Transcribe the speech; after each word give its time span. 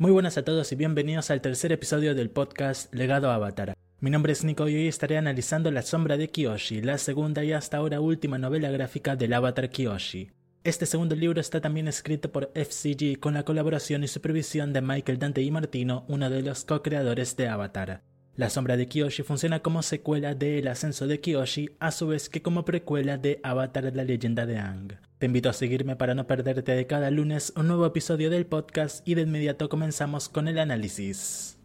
Muy 0.00 0.12
buenas 0.12 0.38
a 0.38 0.44
todos 0.46 0.72
y 0.72 0.76
bienvenidos 0.76 1.30
al 1.30 1.42
tercer 1.42 1.72
episodio 1.72 2.14
del 2.14 2.30
podcast 2.30 2.90
Legado 2.94 3.30
Avatar. 3.30 3.74
Mi 4.00 4.08
nombre 4.08 4.32
es 4.32 4.44
Nico 4.44 4.66
y 4.66 4.74
hoy 4.74 4.88
estaré 4.88 5.18
analizando 5.18 5.70
La 5.70 5.82
sombra 5.82 6.16
de 6.16 6.30
Kiyoshi, 6.30 6.80
la 6.80 6.96
segunda 6.96 7.44
y 7.44 7.52
hasta 7.52 7.76
ahora 7.76 8.00
última 8.00 8.38
novela 8.38 8.70
gráfica 8.70 9.14
del 9.14 9.34
Avatar 9.34 9.68
Kiyoshi. 9.68 10.30
Este 10.64 10.86
segundo 10.86 11.14
libro 11.14 11.38
está 11.38 11.60
también 11.60 11.86
escrito 11.86 12.32
por 12.32 12.50
FCG 12.54 13.20
con 13.20 13.34
la 13.34 13.44
colaboración 13.44 14.02
y 14.02 14.08
supervisión 14.08 14.72
de 14.72 14.80
Michael 14.80 15.18
Dante 15.18 15.42
y 15.42 15.50
Martino, 15.50 16.06
uno 16.08 16.30
de 16.30 16.40
los 16.40 16.64
co-creadores 16.64 17.36
de 17.36 17.48
Avatar. 17.48 18.00
La 18.36 18.48
sombra 18.48 18.78
de 18.78 18.88
Kiyoshi 18.88 19.22
funciona 19.22 19.60
como 19.60 19.82
secuela 19.82 20.34
de 20.34 20.60
El 20.60 20.68
ascenso 20.68 21.06
de 21.08 21.20
Kiyoshi, 21.20 21.72
a 21.78 21.90
su 21.90 22.06
vez 22.06 22.30
que 22.30 22.40
como 22.40 22.64
precuela 22.64 23.18
de 23.18 23.38
Avatar 23.42 23.94
la 23.94 24.04
leyenda 24.04 24.46
de 24.46 24.56
Aang. 24.56 25.09
Te 25.20 25.26
invito 25.26 25.50
a 25.50 25.52
seguirme 25.52 25.96
para 25.96 26.14
no 26.14 26.26
perderte 26.26 26.72
de 26.72 26.86
cada 26.86 27.10
lunes 27.10 27.52
un 27.54 27.68
nuevo 27.68 27.84
episodio 27.84 28.30
del 28.30 28.46
podcast 28.46 29.06
y 29.06 29.16
de 29.16 29.20
inmediato 29.20 29.68
comenzamos 29.68 30.30
con 30.30 30.48
el 30.48 30.58
análisis. 30.58 31.59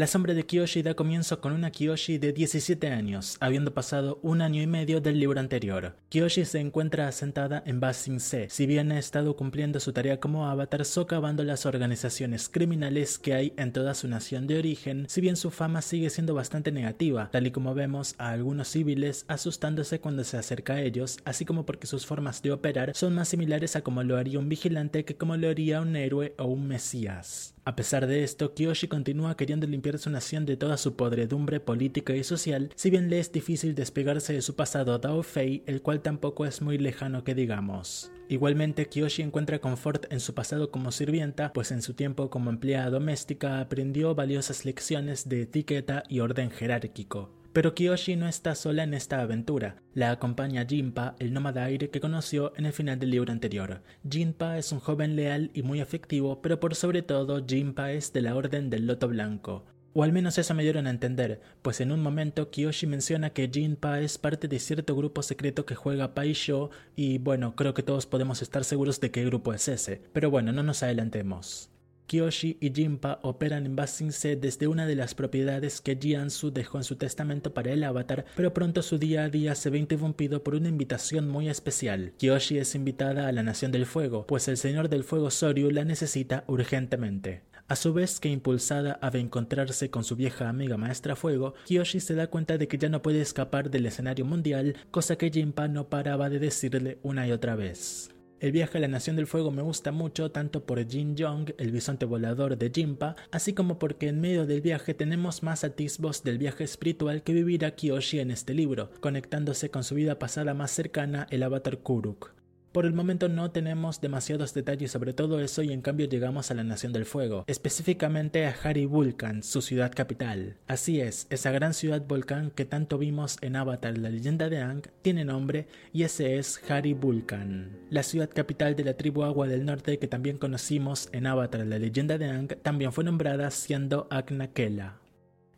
La 0.00 0.06
sombra 0.06 0.32
de 0.32 0.46
Kiyoshi 0.46 0.80
da 0.80 0.94
comienzo 0.94 1.42
con 1.42 1.52
una 1.52 1.70
Kiyoshi 1.70 2.16
de 2.16 2.32
17 2.32 2.88
años, 2.88 3.36
habiendo 3.38 3.74
pasado 3.74 4.18
un 4.22 4.40
año 4.40 4.62
y 4.62 4.66
medio 4.66 5.02
del 5.02 5.20
libro 5.20 5.38
anterior. 5.38 5.94
Kiyoshi 6.08 6.46
se 6.46 6.58
encuentra 6.58 7.06
asentada 7.06 7.62
en 7.66 7.80
Ba 7.80 7.92
Sing 7.92 8.18
Se, 8.18 8.48
si 8.48 8.64
bien 8.64 8.92
ha 8.92 8.98
estado 8.98 9.36
cumpliendo 9.36 9.78
su 9.78 9.92
tarea 9.92 10.18
como 10.18 10.46
avatar 10.46 10.86
socavando 10.86 11.44
las 11.44 11.66
organizaciones 11.66 12.48
criminales 12.48 13.18
que 13.18 13.34
hay 13.34 13.52
en 13.58 13.74
toda 13.74 13.92
su 13.92 14.08
nación 14.08 14.46
de 14.46 14.56
origen, 14.56 15.04
si 15.06 15.20
bien 15.20 15.36
su 15.36 15.50
fama 15.50 15.82
sigue 15.82 16.08
siendo 16.08 16.32
bastante 16.32 16.72
negativa, 16.72 17.28
tal 17.30 17.46
y 17.46 17.50
como 17.50 17.74
vemos 17.74 18.14
a 18.16 18.30
algunos 18.30 18.68
civiles 18.68 19.26
asustándose 19.28 20.00
cuando 20.00 20.24
se 20.24 20.38
acerca 20.38 20.76
a 20.76 20.80
ellos, 20.80 21.18
así 21.26 21.44
como 21.44 21.66
porque 21.66 21.86
sus 21.86 22.06
formas 22.06 22.40
de 22.40 22.52
operar 22.52 22.92
son 22.94 23.14
más 23.14 23.28
similares 23.28 23.76
a 23.76 23.82
como 23.82 24.02
lo 24.02 24.16
haría 24.16 24.38
un 24.38 24.48
vigilante 24.48 25.04
que 25.04 25.16
como 25.16 25.36
lo 25.36 25.50
haría 25.50 25.82
un 25.82 25.94
héroe 25.94 26.34
o 26.38 26.46
un 26.46 26.68
mesías. 26.68 27.52
A 27.64 27.76
pesar 27.76 28.06
de 28.06 28.24
esto, 28.24 28.54
Kiyoshi 28.54 28.88
continúa 28.88 29.36
queriendo 29.36 29.66
limpiar 29.66 29.98
su 29.98 30.08
nación 30.08 30.46
de 30.46 30.56
toda 30.56 30.78
su 30.78 30.96
podredumbre 30.96 31.60
política 31.60 32.16
y 32.16 32.24
social, 32.24 32.70
si 32.74 32.88
bien 32.88 33.10
le 33.10 33.20
es 33.20 33.32
difícil 33.32 33.74
despegarse 33.74 34.32
de 34.32 34.40
su 34.40 34.56
pasado 34.56 34.98
Dao 34.98 35.22
Fei, 35.22 35.62
el 35.66 35.82
cual 35.82 36.00
tampoco 36.00 36.46
es 36.46 36.62
muy 36.62 36.78
lejano 36.78 37.22
que 37.22 37.34
digamos. 37.34 38.10
Igualmente, 38.28 38.86
Kiyoshi 38.86 39.22
encuentra 39.22 39.60
confort 39.60 40.10
en 40.10 40.20
su 40.20 40.34
pasado 40.34 40.70
como 40.70 40.90
sirvienta, 40.90 41.52
pues 41.52 41.70
en 41.70 41.82
su 41.82 41.92
tiempo 41.94 42.30
como 42.30 42.48
empleada 42.48 42.88
doméstica 42.88 43.60
aprendió 43.60 44.14
valiosas 44.14 44.64
lecciones 44.64 45.28
de 45.28 45.42
etiqueta 45.42 46.02
y 46.08 46.20
orden 46.20 46.50
jerárquico. 46.50 47.39
Pero 47.52 47.74
Kiyoshi 47.74 48.14
no 48.14 48.28
está 48.28 48.54
sola 48.54 48.84
en 48.84 48.94
esta 48.94 49.20
aventura. 49.20 49.82
La 49.92 50.12
acompaña 50.12 50.64
Jinpa, 50.64 51.16
el 51.18 51.32
nómada 51.32 51.64
aire 51.64 51.90
que 51.90 52.00
conoció 52.00 52.52
en 52.56 52.64
el 52.64 52.72
final 52.72 53.00
del 53.00 53.10
libro 53.10 53.32
anterior. 53.32 53.82
Jinpa 54.08 54.56
es 54.56 54.70
un 54.70 54.78
joven 54.78 55.16
leal 55.16 55.50
y 55.52 55.62
muy 55.62 55.80
afectivo, 55.80 56.42
pero 56.42 56.60
por 56.60 56.76
sobre 56.76 57.02
todo 57.02 57.44
Jinpa 57.44 57.90
es 57.90 58.12
de 58.12 58.22
la 58.22 58.36
Orden 58.36 58.70
del 58.70 58.86
Loto 58.86 59.08
Blanco. 59.08 59.64
O 59.92 60.04
al 60.04 60.12
menos 60.12 60.38
eso 60.38 60.54
me 60.54 60.62
dieron 60.62 60.86
a 60.86 60.90
entender, 60.90 61.40
pues 61.62 61.80
en 61.80 61.90
un 61.90 62.00
momento 62.00 62.50
Kiyoshi 62.50 62.86
menciona 62.86 63.30
que 63.30 63.50
Jinpa 63.52 64.00
es 64.00 64.18
parte 64.18 64.46
de 64.46 64.60
cierto 64.60 64.94
grupo 64.94 65.20
secreto 65.24 65.66
que 65.66 65.74
juega 65.74 66.14
Paisho 66.14 66.70
y 66.94 67.18
bueno, 67.18 67.56
creo 67.56 67.74
que 67.74 67.82
todos 67.82 68.06
podemos 68.06 68.42
estar 68.42 68.62
seguros 68.62 69.00
de 69.00 69.10
qué 69.10 69.24
grupo 69.24 69.52
es 69.52 69.66
ese. 69.66 70.02
Pero 70.12 70.30
bueno, 70.30 70.52
no 70.52 70.62
nos 70.62 70.84
adelantemos. 70.84 71.69
Kiyoshi 72.10 72.56
y 72.58 72.72
Jinpa 72.72 73.20
operan 73.22 73.66
en 73.66 73.76
Ba 73.76 73.86
Se 73.86 74.34
desde 74.34 74.66
una 74.66 74.84
de 74.84 74.96
las 74.96 75.14
propiedades 75.14 75.80
que 75.80 75.94
Jiansu 75.94 76.50
dejó 76.50 76.78
en 76.78 76.82
su 76.82 76.96
testamento 76.96 77.54
para 77.54 77.70
el 77.70 77.84
avatar, 77.84 78.24
pero 78.34 78.52
pronto 78.52 78.82
su 78.82 78.98
día 78.98 79.22
a 79.22 79.28
día 79.28 79.54
se 79.54 79.70
ve 79.70 79.78
interrumpido 79.78 80.42
por 80.42 80.56
una 80.56 80.68
invitación 80.68 81.28
muy 81.28 81.48
especial. 81.48 82.12
Kiyoshi 82.18 82.58
es 82.58 82.74
invitada 82.74 83.28
a 83.28 83.32
la 83.32 83.44
Nación 83.44 83.70
del 83.70 83.86
Fuego, 83.86 84.26
pues 84.26 84.48
el 84.48 84.56
Señor 84.56 84.88
del 84.88 85.04
Fuego 85.04 85.30
Soryu 85.30 85.70
la 85.70 85.84
necesita 85.84 86.42
urgentemente. 86.48 87.42
A 87.68 87.76
su 87.76 87.92
vez 87.92 88.18
que 88.18 88.28
impulsada 88.28 88.98
a 89.00 89.16
encontrarse 89.16 89.88
con 89.90 90.02
su 90.02 90.16
vieja 90.16 90.48
amiga 90.48 90.76
Maestra 90.76 91.14
Fuego, 91.14 91.54
Kiyoshi 91.66 92.00
se 92.00 92.16
da 92.16 92.26
cuenta 92.26 92.58
de 92.58 92.66
que 92.66 92.76
ya 92.76 92.88
no 92.88 93.02
puede 93.02 93.20
escapar 93.20 93.70
del 93.70 93.86
escenario 93.86 94.24
mundial, 94.24 94.74
cosa 94.90 95.14
que 95.14 95.30
Jinpa 95.30 95.68
no 95.68 95.88
paraba 95.88 96.28
de 96.28 96.40
decirle 96.40 96.98
una 97.04 97.28
y 97.28 97.30
otra 97.30 97.54
vez. 97.54 98.10
El 98.40 98.52
viaje 98.52 98.78
a 98.78 98.80
la 98.80 98.88
Nación 98.88 99.16
del 99.16 99.26
Fuego 99.26 99.50
me 99.50 99.60
gusta 99.60 99.92
mucho 99.92 100.30
tanto 100.30 100.64
por 100.64 100.82
Jin 100.88 101.14
Jong, 101.18 101.50
el 101.58 101.72
bisonte 101.72 102.06
volador 102.06 102.56
de 102.56 102.70
Jinpa, 102.74 103.14
así 103.30 103.52
como 103.52 103.78
porque 103.78 104.08
en 104.08 104.22
medio 104.22 104.46
del 104.46 104.62
viaje 104.62 104.94
tenemos 104.94 105.42
más 105.42 105.62
atisbos 105.62 106.24
del 106.24 106.38
viaje 106.38 106.64
espiritual 106.64 107.22
que 107.22 107.34
vivirá 107.34 107.72
Kiyoshi 107.72 108.18
en 108.18 108.30
este 108.30 108.54
libro, 108.54 108.90
conectándose 109.00 109.70
con 109.70 109.84
su 109.84 109.94
vida 109.94 110.18
pasada 110.18 110.54
más 110.54 110.70
cercana, 110.70 111.26
el 111.30 111.42
avatar 111.42 111.80
Kuruk. 111.80 112.39
Por 112.72 112.86
el 112.86 112.92
momento 112.92 113.28
no 113.28 113.50
tenemos 113.50 114.00
demasiados 114.00 114.54
detalles 114.54 114.92
sobre 114.92 115.12
todo 115.12 115.40
eso 115.40 115.62
y 115.64 115.72
en 115.72 115.82
cambio 115.82 116.06
llegamos 116.06 116.50
a 116.50 116.54
la 116.54 116.62
Nación 116.62 116.92
del 116.92 117.04
Fuego, 117.04 117.42
específicamente 117.48 118.46
a 118.46 118.54
Hari 118.62 118.86
Vulcan, 118.86 119.42
su 119.42 119.60
ciudad 119.60 119.90
capital. 119.92 120.56
Así 120.68 121.00
es, 121.00 121.26
esa 121.30 121.50
gran 121.50 121.74
ciudad 121.74 122.06
volcán 122.06 122.52
que 122.52 122.64
tanto 122.64 122.96
vimos 122.96 123.38
en 123.40 123.56
Avatar 123.56 123.98
la 123.98 124.08
leyenda 124.08 124.48
de 124.48 124.58
Aang 124.58 124.82
tiene 125.02 125.24
nombre 125.24 125.66
y 125.92 126.04
ese 126.04 126.38
es 126.38 126.60
Hari 126.70 126.94
Vulcan. 126.94 127.76
La 127.90 128.04
ciudad 128.04 128.30
capital 128.30 128.76
de 128.76 128.84
la 128.84 128.94
tribu 128.94 129.24
Agua 129.24 129.48
del 129.48 129.64
Norte 129.64 129.98
que 129.98 130.06
también 130.06 130.38
conocimos 130.38 131.08
en 131.10 131.26
Avatar 131.26 131.66
la 131.66 131.80
leyenda 131.80 132.18
de 132.18 132.26
Aang 132.26 132.48
también 132.62 132.92
fue 132.92 133.02
nombrada 133.02 133.50
siendo 133.50 134.08
Kela. 134.54 134.99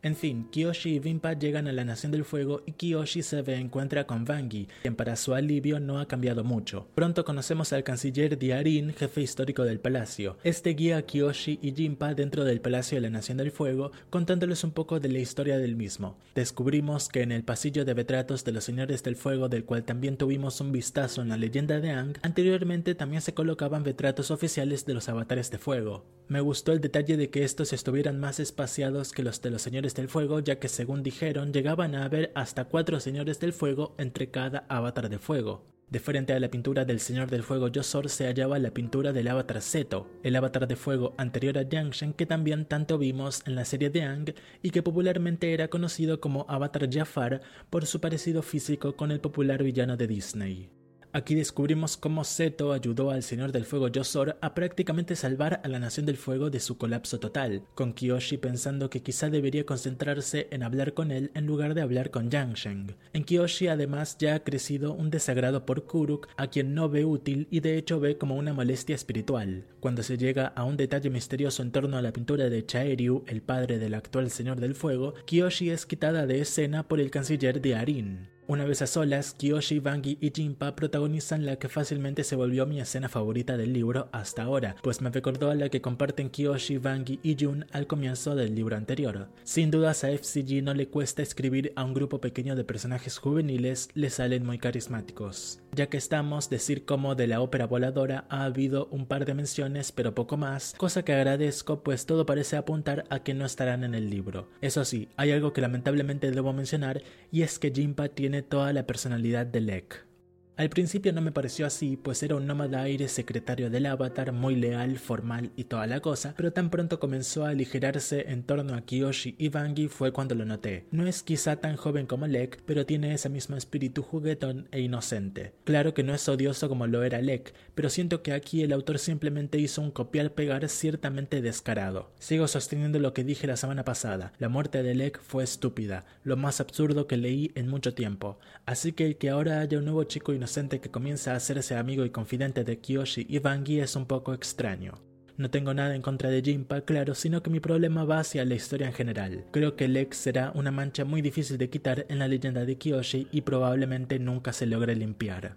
En 0.03 0.17
fin, 0.17 0.49
Kiyoshi 0.51 0.95
y 0.95 0.99
Vimpa 0.99 1.31
llegan 1.31 1.65
a 1.69 1.71
la 1.71 1.85
Nación 1.85 2.11
del 2.11 2.25
Fuego 2.25 2.61
y 2.65 2.73
Kiyoshi 2.73 3.23
se 3.23 3.39
encuentra 3.55 4.05
con 4.05 4.25
Vangi, 4.25 4.67
quien 4.81 4.97
para 4.97 5.15
su 5.15 5.33
alivio 5.33 5.79
no 5.79 5.97
ha 5.97 6.09
cambiado 6.09 6.43
mucho. 6.43 6.87
Pronto 6.93 7.23
conocemos 7.23 7.71
al 7.71 7.85
canciller 7.85 8.37
Diarin, 8.37 8.93
jefe 8.93 9.21
histórico 9.21 9.63
del 9.63 9.79
palacio. 9.79 10.35
Este 10.43 10.71
guía 10.71 10.97
a 10.97 11.01
Kiyoshi 11.03 11.57
y 11.61 11.71
Jinpa 11.73 12.15
dentro 12.15 12.43
del 12.43 12.59
Palacio 12.59 12.97
de 12.97 13.01
la 13.03 13.09
Nación 13.09 13.37
del 13.37 13.51
Fuego, 13.51 13.93
contándoles 14.09 14.65
un 14.65 14.71
poco 14.71 14.99
de 14.99 15.07
la 15.07 15.19
historia 15.19 15.57
del 15.57 15.77
mismo. 15.77 16.17
Descubrimos 16.35 17.07
que 17.07 17.21
en 17.21 17.31
el 17.31 17.45
pasillo 17.45 17.85
de 17.85 17.93
retratos 17.93 18.43
de 18.43 18.51
los 18.51 18.65
Señores 18.65 19.03
del 19.03 19.15
Fuego, 19.15 19.47
del 19.47 19.63
cual 19.63 19.85
también 19.85 20.17
tuvimos 20.17 20.59
un 20.59 20.73
vistazo 20.73 21.21
en 21.21 21.29
la 21.29 21.37
leyenda 21.37 21.79
de 21.79 21.91
Aang, 21.91 22.17
anteriormente 22.23 22.93
también 22.93 23.21
se 23.21 23.33
colocaban 23.33 23.85
retratos 23.85 24.31
oficiales 24.31 24.85
de 24.85 24.95
los 24.95 25.07
avatares 25.07 25.49
de 25.49 25.59
fuego. 25.59 26.03
Me 26.33 26.41
gustó 26.41 26.71
el 26.71 26.81
detalle 26.81 27.15
de 27.15 27.29
que 27.29 27.43
estos 27.43 27.73
estuvieran 27.73 28.19
más 28.19 28.39
espaciados 28.39 29.11
que 29.11 29.21
los 29.21 29.39
de 29.43 29.51
los 29.51 29.61
Señores 29.61 29.93
del 29.93 30.09
Fuego, 30.09 30.39
ya 30.39 30.57
que 30.57 30.67
según 30.67 31.03
dijeron 31.03 31.53
llegaban 31.53 31.93
a 31.93 32.05
haber 32.05 32.31
hasta 32.33 32.65
cuatro 32.65 32.99
Señores 32.99 33.39
del 33.39 33.53
Fuego 33.53 33.93
entre 33.99 34.31
cada 34.31 34.65
avatar 34.67 35.09
de 35.09 35.19
fuego. 35.19 35.63
De 35.91 35.99
frente 35.99 36.33
a 36.33 36.39
la 36.39 36.49
pintura 36.49 36.85
del 36.85 37.01
Señor 37.01 37.29
del 37.29 37.43
Fuego 37.43 37.67
Yosor 37.67 38.09
se 38.09 38.25
hallaba 38.25 38.57
la 38.57 38.71
pintura 38.71 39.13
del 39.13 39.27
avatar 39.27 39.61
Seto, 39.61 40.09
el 40.23 40.35
avatar 40.35 40.67
de 40.67 40.75
fuego 40.75 41.13
anterior 41.19 41.55
a 41.59 41.69
Yangshen 41.69 42.13
que 42.13 42.25
también 42.25 42.65
tanto 42.65 42.97
vimos 42.97 43.43
en 43.45 43.53
la 43.53 43.63
serie 43.63 43.91
de 43.91 44.01
Ang 44.01 44.33
y 44.63 44.71
que 44.71 44.81
popularmente 44.81 45.53
era 45.53 45.67
conocido 45.67 46.19
como 46.19 46.47
avatar 46.49 46.89
Jafar 46.91 47.41
por 47.69 47.85
su 47.85 48.01
parecido 48.01 48.41
físico 48.41 48.95
con 48.95 49.11
el 49.11 49.19
popular 49.19 49.61
villano 49.61 49.97
de 49.97 50.07
Disney. 50.07 50.82
Aquí 51.15 51.35
descubrimos 51.35 51.95
cómo 51.95 52.23
Seto 52.23 52.73
ayudó 52.73 53.11
al 53.11 53.21
Señor 53.21 53.51
del 53.51 53.65
Fuego 53.65 53.87
Yosor 53.87 54.35
a 54.41 54.55
prácticamente 54.55 55.15
salvar 55.15 55.61
a 55.63 55.67
la 55.67 55.77
Nación 55.77 56.07
del 56.07 56.17
Fuego 56.17 56.49
de 56.49 56.59
su 56.59 56.79
colapso 56.79 57.19
total, 57.19 57.61
con 57.75 57.93
Kiyoshi 57.93 58.37
pensando 58.37 58.89
que 58.89 59.03
quizá 59.03 59.29
debería 59.29 59.63
concentrarse 59.63 60.47
en 60.49 60.63
hablar 60.63 60.95
con 60.95 61.11
él 61.11 61.29
en 61.35 61.45
lugar 61.45 61.75
de 61.75 61.83
hablar 61.83 62.09
con 62.09 62.31
Yangsheng. 62.31 62.95
En 63.13 63.25
Kiyoshi 63.25 63.67
además 63.67 64.17
ya 64.17 64.33
ha 64.33 64.43
crecido 64.43 64.93
un 64.93 65.11
desagrado 65.11 65.67
por 65.67 65.85
Kuruk, 65.85 66.29
a 66.35 66.47
quien 66.47 66.73
no 66.73 66.89
ve 66.89 67.05
útil 67.05 67.47
y 67.51 67.59
de 67.59 67.77
hecho 67.77 67.99
ve 67.99 68.17
como 68.17 68.35
una 68.35 68.53
molestia 68.53 68.95
espiritual. 68.95 69.67
Cuando 69.81 70.01
se 70.01 70.17
llega 70.17 70.47
a 70.47 70.63
un 70.63 70.77
detalle 70.77 71.11
misterioso 71.11 71.61
en 71.61 71.71
torno 71.71 71.95
a 71.97 72.01
la 72.01 72.11
pintura 72.11 72.49
de 72.49 72.65
Chaeryu, 72.65 73.23
el 73.27 73.43
padre 73.43 73.77
del 73.77 73.93
actual 73.93 74.31
Señor 74.31 74.59
del 74.59 74.73
Fuego, 74.73 75.13
Kiyoshi 75.27 75.69
es 75.69 75.85
quitada 75.85 76.25
de 76.25 76.41
escena 76.41 76.87
por 76.87 76.99
el 76.99 77.11
canciller 77.11 77.61
de 77.61 77.75
Arin. 77.75 78.32
Una 78.45 78.65
vez 78.65 78.81
a 78.81 78.87
solas, 78.87 79.33
Kiyoshi, 79.33 79.79
Bangi 79.79 80.17
y 80.19 80.29
Jinpa 80.35 80.75
protagonizan 80.75 81.45
la 81.45 81.55
que 81.55 81.69
fácilmente 81.69 82.25
se 82.25 82.35
volvió 82.35 82.65
mi 82.65 82.81
escena 82.81 83.07
favorita 83.07 83.55
del 83.55 83.71
libro 83.71 84.09
hasta 84.11 84.43
ahora, 84.43 84.75
pues 84.83 84.99
me 84.99 85.09
recordó 85.09 85.49
a 85.49 85.55
la 85.55 85.69
que 85.69 85.79
comparten 85.79 86.29
Kiyoshi, 86.29 86.77
Bangi 86.77 87.21
y 87.23 87.37
Jun 87.39 87.65
al 87.71 87.87
comienzo 87.87 88.35
del 88.35 88.53
libro 88.53 88.75
anterior. 88.75 89.29
Sin 89.45 89.71
dudas 89.71 90.03
a 90.03 90.09
FCG 90.09 90.61
no 90.61 90.73
le 90.73 90.89
cuesta 90.89 91.21
escribir 91.21 91.71
a 91.77 91.85
un 91.85 91.93
grupo 91.93 92.19
pequeño 92.19 92.57
de 92.57 92.65
personajes 92.65 93.17
juveniles, 93.17 93.87
le 93.93 94.09
salen 94.09 94.45
muy 94.45 94.57
carismáticos. 94.57 95.61
Ya 95.71 95.87
que 95.87 95.97
estamos, 95.97 96.49
decir 96.49 96.83
como 96.83 97.15
de 97.15 97.27
la 97.27 97.39
ópera 97.39 97.65
voladora 97.65 98.25
ha 98.29 98.43
habido 98.43 98.87
un 98.91 99.05
par 99.05 99.23
de 99.23 99.35
menciones 99.35 99.93
pero 99.93 100.13
poco 100.13 100.35
más, 100.35 100.75
cosa 100.77 101.05
que 101.05 101.13
agradezco 101.13 101.81
pues 101.81 102.05
todo 102.05 102.25
parece 102.25 102.57
apuntar 102.57 103.05
a 103.09 103.23
que 103.23 103.33
no 103.33 103.45
estarán 103.45 103.85
en 103.85 103.95
el 103.95 104.09
libro. 104.09 104.49
Eso 104.59 104.83
sí, 104.83 105.07
hay 105.15 105.31
algo 105.31 105.53
que 105.53 105.61
lamentablemente 105.61 106.29
debo 106.29 106.51
mencionar 106.51 107.01
y 107.31 107.43
es 107.43 107.57
que 107.57 107.71
Jinpa 107.71 108.09
tiene 108.09 108.32
toda 108.41 108.73
la 108.73 108.87
personalidad 108.87 109.45
de 109.45 109.61
Lek. 109.61 110.05
Al 110.55 110.69
principio 110.69 111.11
no 111.13 111.21
me 111.21 111.31
pareció 111.31 111.65
así, 111.65 111.97
pues 111.97 112.21
era 112.21 112.35
un 112.35 112.45
nómada 112.45 112.83
aire 112.83 113.07
secretario 113.07 113.71
del 113.71 113.87
Avatar, 113.87 114.31
muy 114.33 114.55
leal, 114.55 114.99
formal 114.99 115.49
y 115.55 115.63
toda 115.63 115.87
la 115.87 115.99
cosa, 115.99 116.35
pero 116.37 116.53
tan 116.53 116.69
pronto 116.69 116.99
comenzó 116.99 117.43
a 117.43 117.49
aligerarse 117.49 118.25
en 118.29 118.43
torno 118.43 118.75
a 118.75 118.81
Kiyoshi 118.81 119.33
y 119.39 119.49
Bangi 119.49 119.87
fue 119.87 120.11
cuando 120.11 120.35
lo 120.35 120.45
noté. 120.45 120.85
No 120.91 121.07
es 121.07 121.23
quizá 121.23 121.55
tan 121.55 121.75
joven 121.75 122.05
como 122.05 122.27
Lek, 122.27 122.61
pero 122.67 122.85
tiene 122.85 123.15
ese 123.15 123.29
mismo 123.29 123.57
espíritu 123.57 124.03
juguetón 124.03 124.67
e 124.71 124.81
inocente. 124.81 125.53
Claro 125.63 125.95
que 125.95 126.03
no 126.03 126.13
es 126.13 126.29
odioso 126.29 126.69
como 126.69 126.85
lo 126.85 127.01
era 127.01 127.19
Lek, 127.19 127.55
pero 127.73 127.89
siento 127.89 128.21
que 128.21 128.33
aquí 128.33 128.61
el 128.61 128.73
autor 128.73 128.99
simplemente 128.99 129.57
hizo 129.57 129.81
un 129.81 129.89
copiar-pegar 129.89 130.69
ciertamente 130.69 131.41
descarado. 131.41 132.11
Sigo 132.19 132.47
sosteniendo 132.47 132.99
lo 132.99 133.13
que 133.13 133.23
dije 133.23 133.47
la 133.47 133.57
semana 133.57 133.85
pasada, 133.85 134.33
la 134.37 134.49
muerte 134.49 134.83
de 134.83 134.93
Lek 134.93 135.19
fue 135.19 135.43
estúpida, 135.43 136.05
lo 136.23 136.37
más 136.37 136.61
absurdo 136.61 137.07
que 137.07 137.17
leí 137.17 137.51
en 137.55 137.69
mucho 137.69 137.95
tiempo, 137.95 138.37
así 138.67 138.91
que 138.91 139.07
el 139.07 139.17
que 139.17 139.31
ahora 139.31 139.59
haya 139.59 139.79
un 139.79 139.85
nuevo 139.85 140.03
chico 140.03 140.31
inocente 140.43 140.81
que 140.81 140.91
comienza 140.91 141.31
a 141.31 141.37
hacerse 141.37 141.77
amigo 141.77 142.03
y 142.03 142.09
confidente 142.09 142.65
de 142.65 142.77
Kiyoshi 142.77 143.25
y 143.29 143.39
Bangi 143.39 143.79
es 143.79 143.95
un 143.95 144.05
poco 144.05 144.33
extraño. 144.33 144.95
No 145.37 145.49
tengo 145.49 145.73
nada 145.73 145.95
en 145.95 146.01
contra 146.01 146.29
de 146.29 146.41
Jinpa, 146.41 146.81
claro, 146.81 147.15
sino 147.15 147.41
que 147.41 147.49
mi 147.49 147.61
problema 147.61 148.03
va 148.03 148.19
hacia 148.19 148.43
la 148.43 148.55
historia 148.55 148.87
en 148.87 148.93
general. 148.93 149.45
Creo 149.53 149.77
que 149.77 149.87
Lex 149.87 150.17
será 150.17 150.51
una 150.53 150.69
mancha 150.69 151.05
muy 151.05 151.21
difícil 151.21 151.57
de 151.57 151.69
quitar 151.69 152.05
en 152.09 152.19
la 152.19 152.27
leyenda 152.27 152.65
de 152.65 152.77
Kiyoshi 152.77 153.29
y 153.31 153.41
probablemente 153.41 154.19
nunca 154.19 154.51
se 154.51 154.65
logre 154.65 154.97
limpiar. 154.97 155.55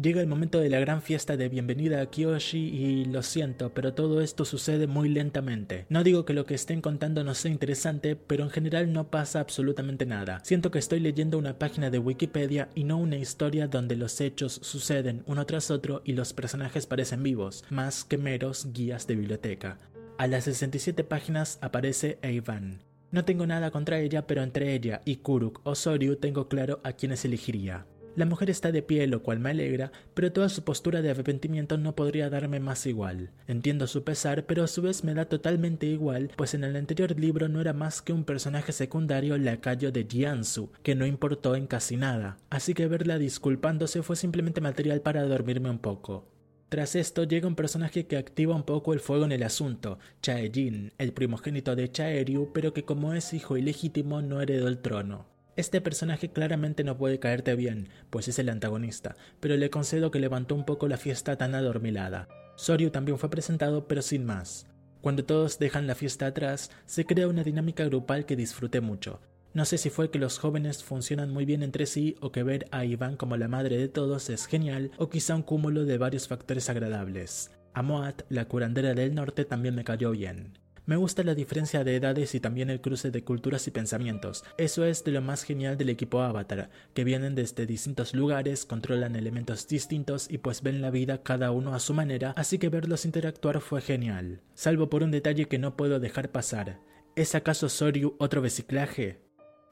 Llega 0.00 0.20
el 0.20 0.28
momento 0.28 0.60
de 0.60 0.70
la 0.70 0.78
gran 0.78 1.02
fiesta 1.02 1.36
de 1.36 1.48
bienvenida 1.48 2.00
a 2.00 2.06
Kiyoshi 2.06 2.56
y 2.56 3.04
lo 3.06 3.24
siento, 3.24 3.74
pero 3.74 3.94
todo 3.94 4.20
esto 4.20 4.44
sucede 4.44 4.86
muy 4.86 5.08
lentamente. 5.08 5.86
No 5.88 6.04
digo 6.04 6.24
que 6.24 6.34
lo 6.34 6.46
que 6.46 6.54
estén 6.54 6.80
contando 6.80 7.24
no 7.24 7.34
sea 7.34 7.50
interesante, 7.50 8.14
pero 8.14 8.44
en 8.44 8.50
general 8.50 8.92
no 8.92 9.10
pasa 9.10 9.40
absolutamente 9.40 10.06
nada. 10.06 10.38
Siento 10.44 10.70
que 10.70 10.78
estoy 10.78 11.00
leyendo 11.00 11.36
una 11.36 11.58
página 11.58 11.90
de 11.90 11.98
Wikipedia 11.98 12.68
y 12.76 12.84
no 12.84 12.96
una 12.96 13.16
historia 13.16 13.66
donde 13.66 13.96
los 13.96 14.20
hechos 14.20 14.60
suceden 14.62 15.24
uno 15.26 15.46
tras 15.46 15.68
otro 15.72 16.00
y 16.04 16.12
los 16.12 16.32
personajes 16.32 16.86
parecen 16.86 17.24
vivos, 17.24 17.64
más 17.68 18.04
que 18.04 18.18
meros 18.18 18.72
guías 18.72 19.08
de 19.08 19.16
biblioteca. 19.16 19.78
A 20.16 20.28
las 20.28 20.44
67 20.44 21.02
páginas 21.02 21.58
aparece 21.60 22.20
Eivan. 22.22 22.84
No 23.10 23.24
tengo 23.24 23.48
nada 23.48 23.72
contra 23.72 23.98
ella, 23.98 24.28
pero 24.28 24.44
entre 24.44 24.74
ella 24.74 25.00
y 25.04 25.16
Kuruk 25.16 25.60
o 25.64 25.74
Soryu 25.74 26.14
tengo 26.14 26.46
claro 26.46 26.80
a 26.84 26.92
quienes 26.92 27.24
elegiría. 27.24 27.84
La 28.18 28.26
mujer 28.26 28.50
está 28.50 28.72
de 28.72 28.82
pie, 28.82 29.06
lo 29.06 29.22
cual 29.22 29.38
me 29.38 29.50
alegra, 29.50 29.92
pero 30.12 30.32
toda 30.32 30.48
su 30.48 30.64
postura 30.64 31.02
de 31.02 31.10
arrepentimiento 31.10 31.78
no 31.78 31.94
podría 31.94 32.28
darme 32.28 32.58
más 32.58 32.84
igual. 32.84 33.30
Entiendo 33.46 33.86
su 33.86 34.02
pesar, 34.02 34.44
pero 34.44 34.64
a 34.64 34.66
su 34.66 34.82
vez 34.82 35.04
me 35.04 35.14
da 35.14 35.26
totalmente 35.26 35.86
igual, 35.86 36.32
pues 36.34 36.52
en 36.54 36.64
el 36.64 36.74
anterior 36.74 37.16
libro 37.16 37.46
no 37.48 37.60
era 37.60 37.74
más 37.74 38.02
que 38.02 38.12
un 38.12 38.24
personaje 38.24 38.72
secundario 38.72 39.38
lacayo 39.38 39.92
de 39.92 40.04
Jiansu, 40.10 40.72
que 40.82 40.96
no 40.96 41.06
importó 41.06 41.54
en 41.54 41.68
casi 41.68 41.96
nada, 41.96 42.38
así 42.50 42.74
que 42.74 42.88
verla 42.88 43.18
disculpándose 43.18 44.02
fue 44.02 44.16
simplemente 44.16 44.60
material 44.60 45.00
para 45.00 45.22
dormirme 45.22 45.70
un 45.70 45.78
poco. 45.78 46.26
Tras 46.70 46.96
esto 46.96 47.22
llega 47.22 47.46
un 47.46 47.54
personaje 47.54 48.08
que 48.08 48.16
activa 48.16 48.52
un 48.52 48.64
poco 48.64 48.94
el 48.94 48.98
fuego 48.98 49.26
en 49.26 49.32
el 49.32 49.44
asunto, 49.44 50.00
Chae-jin, 50.22 50.92
el 50.98 51.12
primogénito 51.12 51.76
de 51.76 51.92
Chaeryu, 51.92 52.50
pero 52.52 52.74
que 52.74 52.82
como 52.82 53.14
es 53.14 53.32
hijo 53.32 53.56
ilegítimo 53.56 54.22
no 54.22 54.40
heredó 54.40 54.66
el 54.66 54.78
trono. 54.78 55.37
Este 55.58 55.80
personaje 55.80 56.28
claramente 56.28 56.84
no 56.84 56.96
puede 56.96 57.18
caerte 57.18 57.56
bien, 57.56 57.88
pues 58.10 58.28
es 58.28 58.38
el 58.38 58.48
antagonista, 58.48 59.16
pero 59.40 59.56
le 59.56 59.70
concedo 59.70 60.12
que 60.12 60.20
levantó 60.20 60.54
un 60.54 60.64
poco 60.64 60.86
la 60.86 60.98
fiesta 60.98 61.34
tan 61.34 61.56
adormilada. 61.56 62.28
Soryu 62.54 62.90
también 62.90 63.18
fue 63.18 63.28
presentado, 63.28 63.88
pero 63.88 64.00
sin 64.00 64.24
más. 64.24 64.68
Cuando 65.00 65.24
todos 65.24 65.58
dejan 65.58 65.88
la 65.88 65.96
fiesta 65.96 66.26
atrás, 66.26 66.70
se 66.86 67.06
crea 67.06 67.26
una 67.26 67.42
dinámica 67.42 67.84
grupal 67.86 68.24
que 68.24 68.36
disfruté 68.36 68.80
mucho. 68.80 69.20
No 69.52 69.64
sé 69.64 69.78
si 69.78 69.90
fue 69.90 70.12
que 70.12 70.20
los 70.20 70.38
jóvenes 70.38 70.84
funcionan 70.84 71.32
muy 71.32 71.44
bien 71.44 71.64
entre 71.64 71.86
sí 71.86 72.14
o 72.20 72.30
que 72.30 72.44
ver 72.44 72.68
a 72.70 72.84
Iván 72.84 73.16
como 73.16 73.36
la 73.36 73.48
madre 73.48 73.78
de 73.78 73.88
todos 73.88 74.30
es 74.30 74.46
genial 74.46 74.92
o 74.96 75.10
quizá 75.10 75.34
un 75.34 75.42
cúmulo 75.42 75.84
de 75.86 75.98
varios 75.98 76.28
factores 76.28 76.70
agradables. 76.70 77.50
A 77.74 77.82
Moat, 77.82 78.22
la 78.28 78.44
curandera 78.44 78.94
del 78.94 79.12
norte, 79.12 79.44
también 79.44 79.74
me 79.74 79.82
cayó 79.82 80.12
bien. 80.12 80.56
Me 80.88 80.96
gusta 80.96 81.22
la 81.22 81.34
diferencia 81.34 81.84
de 81.84 81.96
edades 81.96 82.34
y 82.34 82.40
también 82.40 82.70
el 82.70 82.80
cruce 82.80 83.10
de 83.10 83.22
culturas 83.22 83.66
y 83.66 83.70
pensamientos. 83.70 84.42
Eso 84.56 84.86
es 84.86 85.04
de 85.04 85.12
lo 85.12 85.20
más 85.20 85.42
genial 85.42 85.76
del 85.76 85.90
equipo 85.90 86.22
Avatar, 86.22 86.70
que 86.94 87.04
vienen 87.04 87.34
desde 87.34 87.66
distintos 87.66 88.14
lugares, 88.14 88.64
controlan 88.64 89.14
elementos 89.14 89.68
distintos 89.68 90.28
y 90.30 90.38
pues 90.38 90.62
ven 90.62 90.80
la 90.80 90.90
vida 90.90 91.22
cada 91.22 91.50
uno 91.50 91.74
a 91.74 91.78
su 91.78 91.92
manera, 91.92 92.32
así 92.38 92.56
que 92.56 92.70
verlos 92.70 93.04
interactuar 93.04 93.60
fue 93.60 93.82
genial. 93.82 94.40
Salvo 94.54 94.88
por 94.88 95.02
un 95.02 95.10
detalle 95.10 95.44
que 95.44 95.58
no 95.58 95.76
puedo 95.76 96.00
dejar 96.00 96.32
pasar. 96.32 96.80
¿Es 97.16 97.34
acaso 97.34 97.68
Soryu 97.68 98.16
otro 98.18 98.40
reciclaje? 98.40 99.27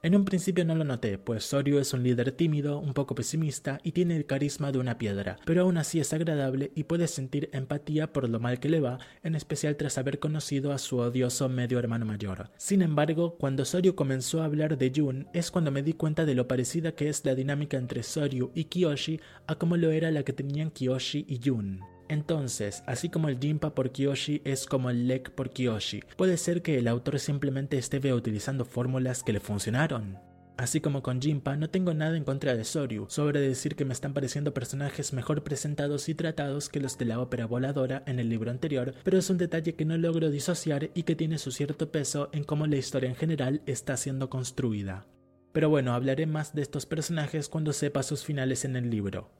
En 0.06 0.14
un 0.14 0.24
principio 0.24 0.64
no 0.64 0.76
lo 0.76 0.84
noté, 0.84 1.18
pues 1.18 1.42
Soryu 1.42 1.80
es 1.80 1.92
un 1.92 2.04
líder 2.04 2.30
tímido, 2.30 2.78
un 2.78 2.94
poco 2.94 3.16
pesimista 3.16 3.80
y 3.82 3.90
tiene 3.90 4.14
el 4.14 4.24
carisma 4.24 4.70
de 4.70 4.78
una 4.78 4.98
piedra, 4.98 5.36
pero 5.44 5.62
aún 5.62 5.78
así 5.78 5.98
es 5.98 6.12
agradable 6.12 6.70
y 6.76 6.84
puedes 6.84 7.10
sentir 7.10 7.50
empatía 7.52 8.12
por 8.12 8.28
lo 8.28 8.38
mal 8.38 8.60
que 8.60 8.68
le 8.68 8.78
va, 8.78 9.00
en 9.24 9.34
especial 9.34 9.74
tras 9.74 9.98
haber 9.98 10.20
conocido 10.20 10.70
a 10.70 10.78
su 10.78 10.98
odioso 10.98 11.48
medio 11.48 11.80
hermano 11.80 12.06
mayor. 12.06 12.50
Sin 12.56 12.82
embargo, 12.82 13.34
cuando 13.36 13.64
Soryu 13.64 13.96
comenzó 13.96 14.42
a 14.42 14.44
hablar 14.44 14.78
de 14.78 14.92
Jun, 14.94 15.26
es 15.32 15.50
cuando 15.50 15.72
me 15.72 15.82
di 15.82 15.94
cuenta 15.94 16.24
de 16.24 16.36
lo 16.36 16.46
parecida 16.46 16.92
que 16.92 17.08
es 17.08 17.24
la 17.24 17.34
dinámica 17.34 17.76
entre 17.76 18.04
Soryu 18.04 18.52
y 18.54 18.66
Kiyoshi 18.66 19.20
a 19.48 19.56
como 19.56 19.76
lo 19.76 19.90
era 19.90 20.12
la 20.12 20.22
que 20.22 20.32
tenían 20.32 20.70
Kiyoshi 20.70 21.26
y 21.28 21.40
Jun. 21.44 21.95
Entonces, 22.08 22.82
así 22.86 23.08
como 23.08 23.28
el 23.28 23.38
Jinpa 23.38 23.74
por 23.74 23.90
Kiyoshi 23.90 24.42
es 24.44 24.66
como 24.66 24.90
el 24.90 25.08
Lek 25.08 25.30
por 25.30 25.50
Kiyoshi, 25.50 26.02
puede 26.16 26.36
ser 26.36 26.62
que 26.62 26.78
el 26.78 26.88
autor 26.88 27.18
simplemente 27.18 27.78
esté 27.78 28.12
utilizando 28.12 28.64
fórmulas 28.64 29.22
que 29.22 29.32
le 29.32 29.40
funcionaron. 29.40 30.18
Así 30.56 30.80
como 30.80 31.02
con 31.02 31.20
Jinpa, 31.20 31.54
no 31.56 31.68
tengo 31.68 31.92
nada 31.92 32.16
en 32.16 32.24
contra 32.24 32.56
de 32.56 32.64
Soryu, 32.64 33.06
sobre 33.10 33.40
decir 33.40 33.76
que 33.76 33.84
me 33.84 33.92
están 33.92 34.14
pareciendo 34.14 34.54
personajes 34.54 35.12
mejor 35.12 35.44
presentados 35.44 36.08
y 36.08 36.14
tratados 36.14 36.70
que 36.70 36.80
los 36.80 36.96
de 36.96 37.04
la 37.04 37.20
ópera 37.20 37.44
voladora 37.44 38.02
en 38.06 38.20
el 38.20 38.30
libro 38.30 38.50
anterior, 38.50 38.94
pero 39.04 39.18
es 39.18 39.28
un 39.28 39.36
detalle 39.36 39.74
que 39.74 39.84
no 39.84 39.98
logro 39.98 40.30
disociar 40.30 40.90
y 40.94 41.02
que 41.02 41.14
tiene 41.14 41.36
su 41.36 41.50
cierto 41.50 41.90
peso 41.92 42.30
en 42.32 42.44
cómo 42.44 42.66
la 42.66 42.76
historia 42.76 43.10
en 43.10 43.16
general 43.16 43.60
está 43.66 43.98
siendo 43.98 44.30
construida. 44.30 45.06
Pero 45.52 45.68
bueno, 45.68 45.92
hablaré 45.92 46.24
más 46.24 46.54
de 46.54 46.62
estos 46.62 46.86
personajes 46.86 47.50
cuando 47.50 47.74
sepa 47.74 48.02
sus 48.02 48.24
finales 48.24 48.64
en 48.64 48.76
el 48.76 48.88
libro. 48.88 49.30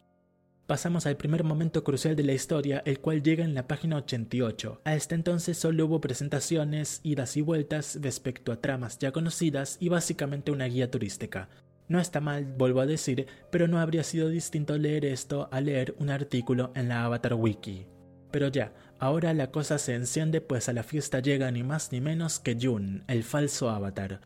Pasamos 0.67 1.07
al 1.07 1.17
primer 1.17 1.45
momento 1.45 1.85
crucial 1.85 2.17
de 2.17 2.25
la 2.25 2.33
historia, 2.33 2.83
el 2.87 2.99
cual 2.99 3.23
llega 3.23 3.45
en 3.45 3.55
la 3.55 3.69
página 3.69 3.99
88. 3.99 4.81
A 4.83 4.97
este 4.97 5.15
entonces 5.15 5.57
solo 5.57 5.87
hubo 5.87 6.01
presentaciones, 6.01 6.99
idas 7.05 7.37
y 7.37 7.41
vueltas 7.41 8.01
respecto 8.03 8.51
a 8.51 8.61
tramas 8.61 8.99
ya 8.99 9.13
conocidas 9.13 9.77
y 9.79 9.91
básicamente 9.91 10.51
una 10.51 10.65
guía 10.65 10.91
turística. 10.91 11.49
No 11.87 12.01
está 12.01 12.21
mal, 12.21 12.45
vuelvo 12.45 12.81
a 12.81 12.87
decir, 12.87 13.29
pero 13.53 13.69
no 13.69 13.79
habría 13.79 14.03
sido 14.03 14.29
distinto 14.29 14.77
leer 14.77 15.05
esto 15.05 15.49
a 15.53 15.61
leer 15.61 15.95
un 16.01 16.11
artículo 16.11 16.73
en 16.75 16.89
la 16.89 17.05
Avatar 17.05 17.35
Wiki. 17.35 17.87
Pero 18.33 18.49
ya, 18.49 18.75
ahora 18.99 19.33
la 19.35 19.53
cosa 19.53 19.79
se 19.79 19.95
enciende 19.95 20.41
pues 20.41 20.69
a 20.69 20.73
la 20.73 20.83
fiesta 20.83 21.21
llega 21.21 21.49
ni 21.53 21.63
más 21.63 21.93
ni 21.93 22.01
menos 22.01 22.41
que 22.41 22.59
Jun, 22.61 23.05
el 23.07 23.23
falso 23.23 23.71
avatar. 23.71 24.23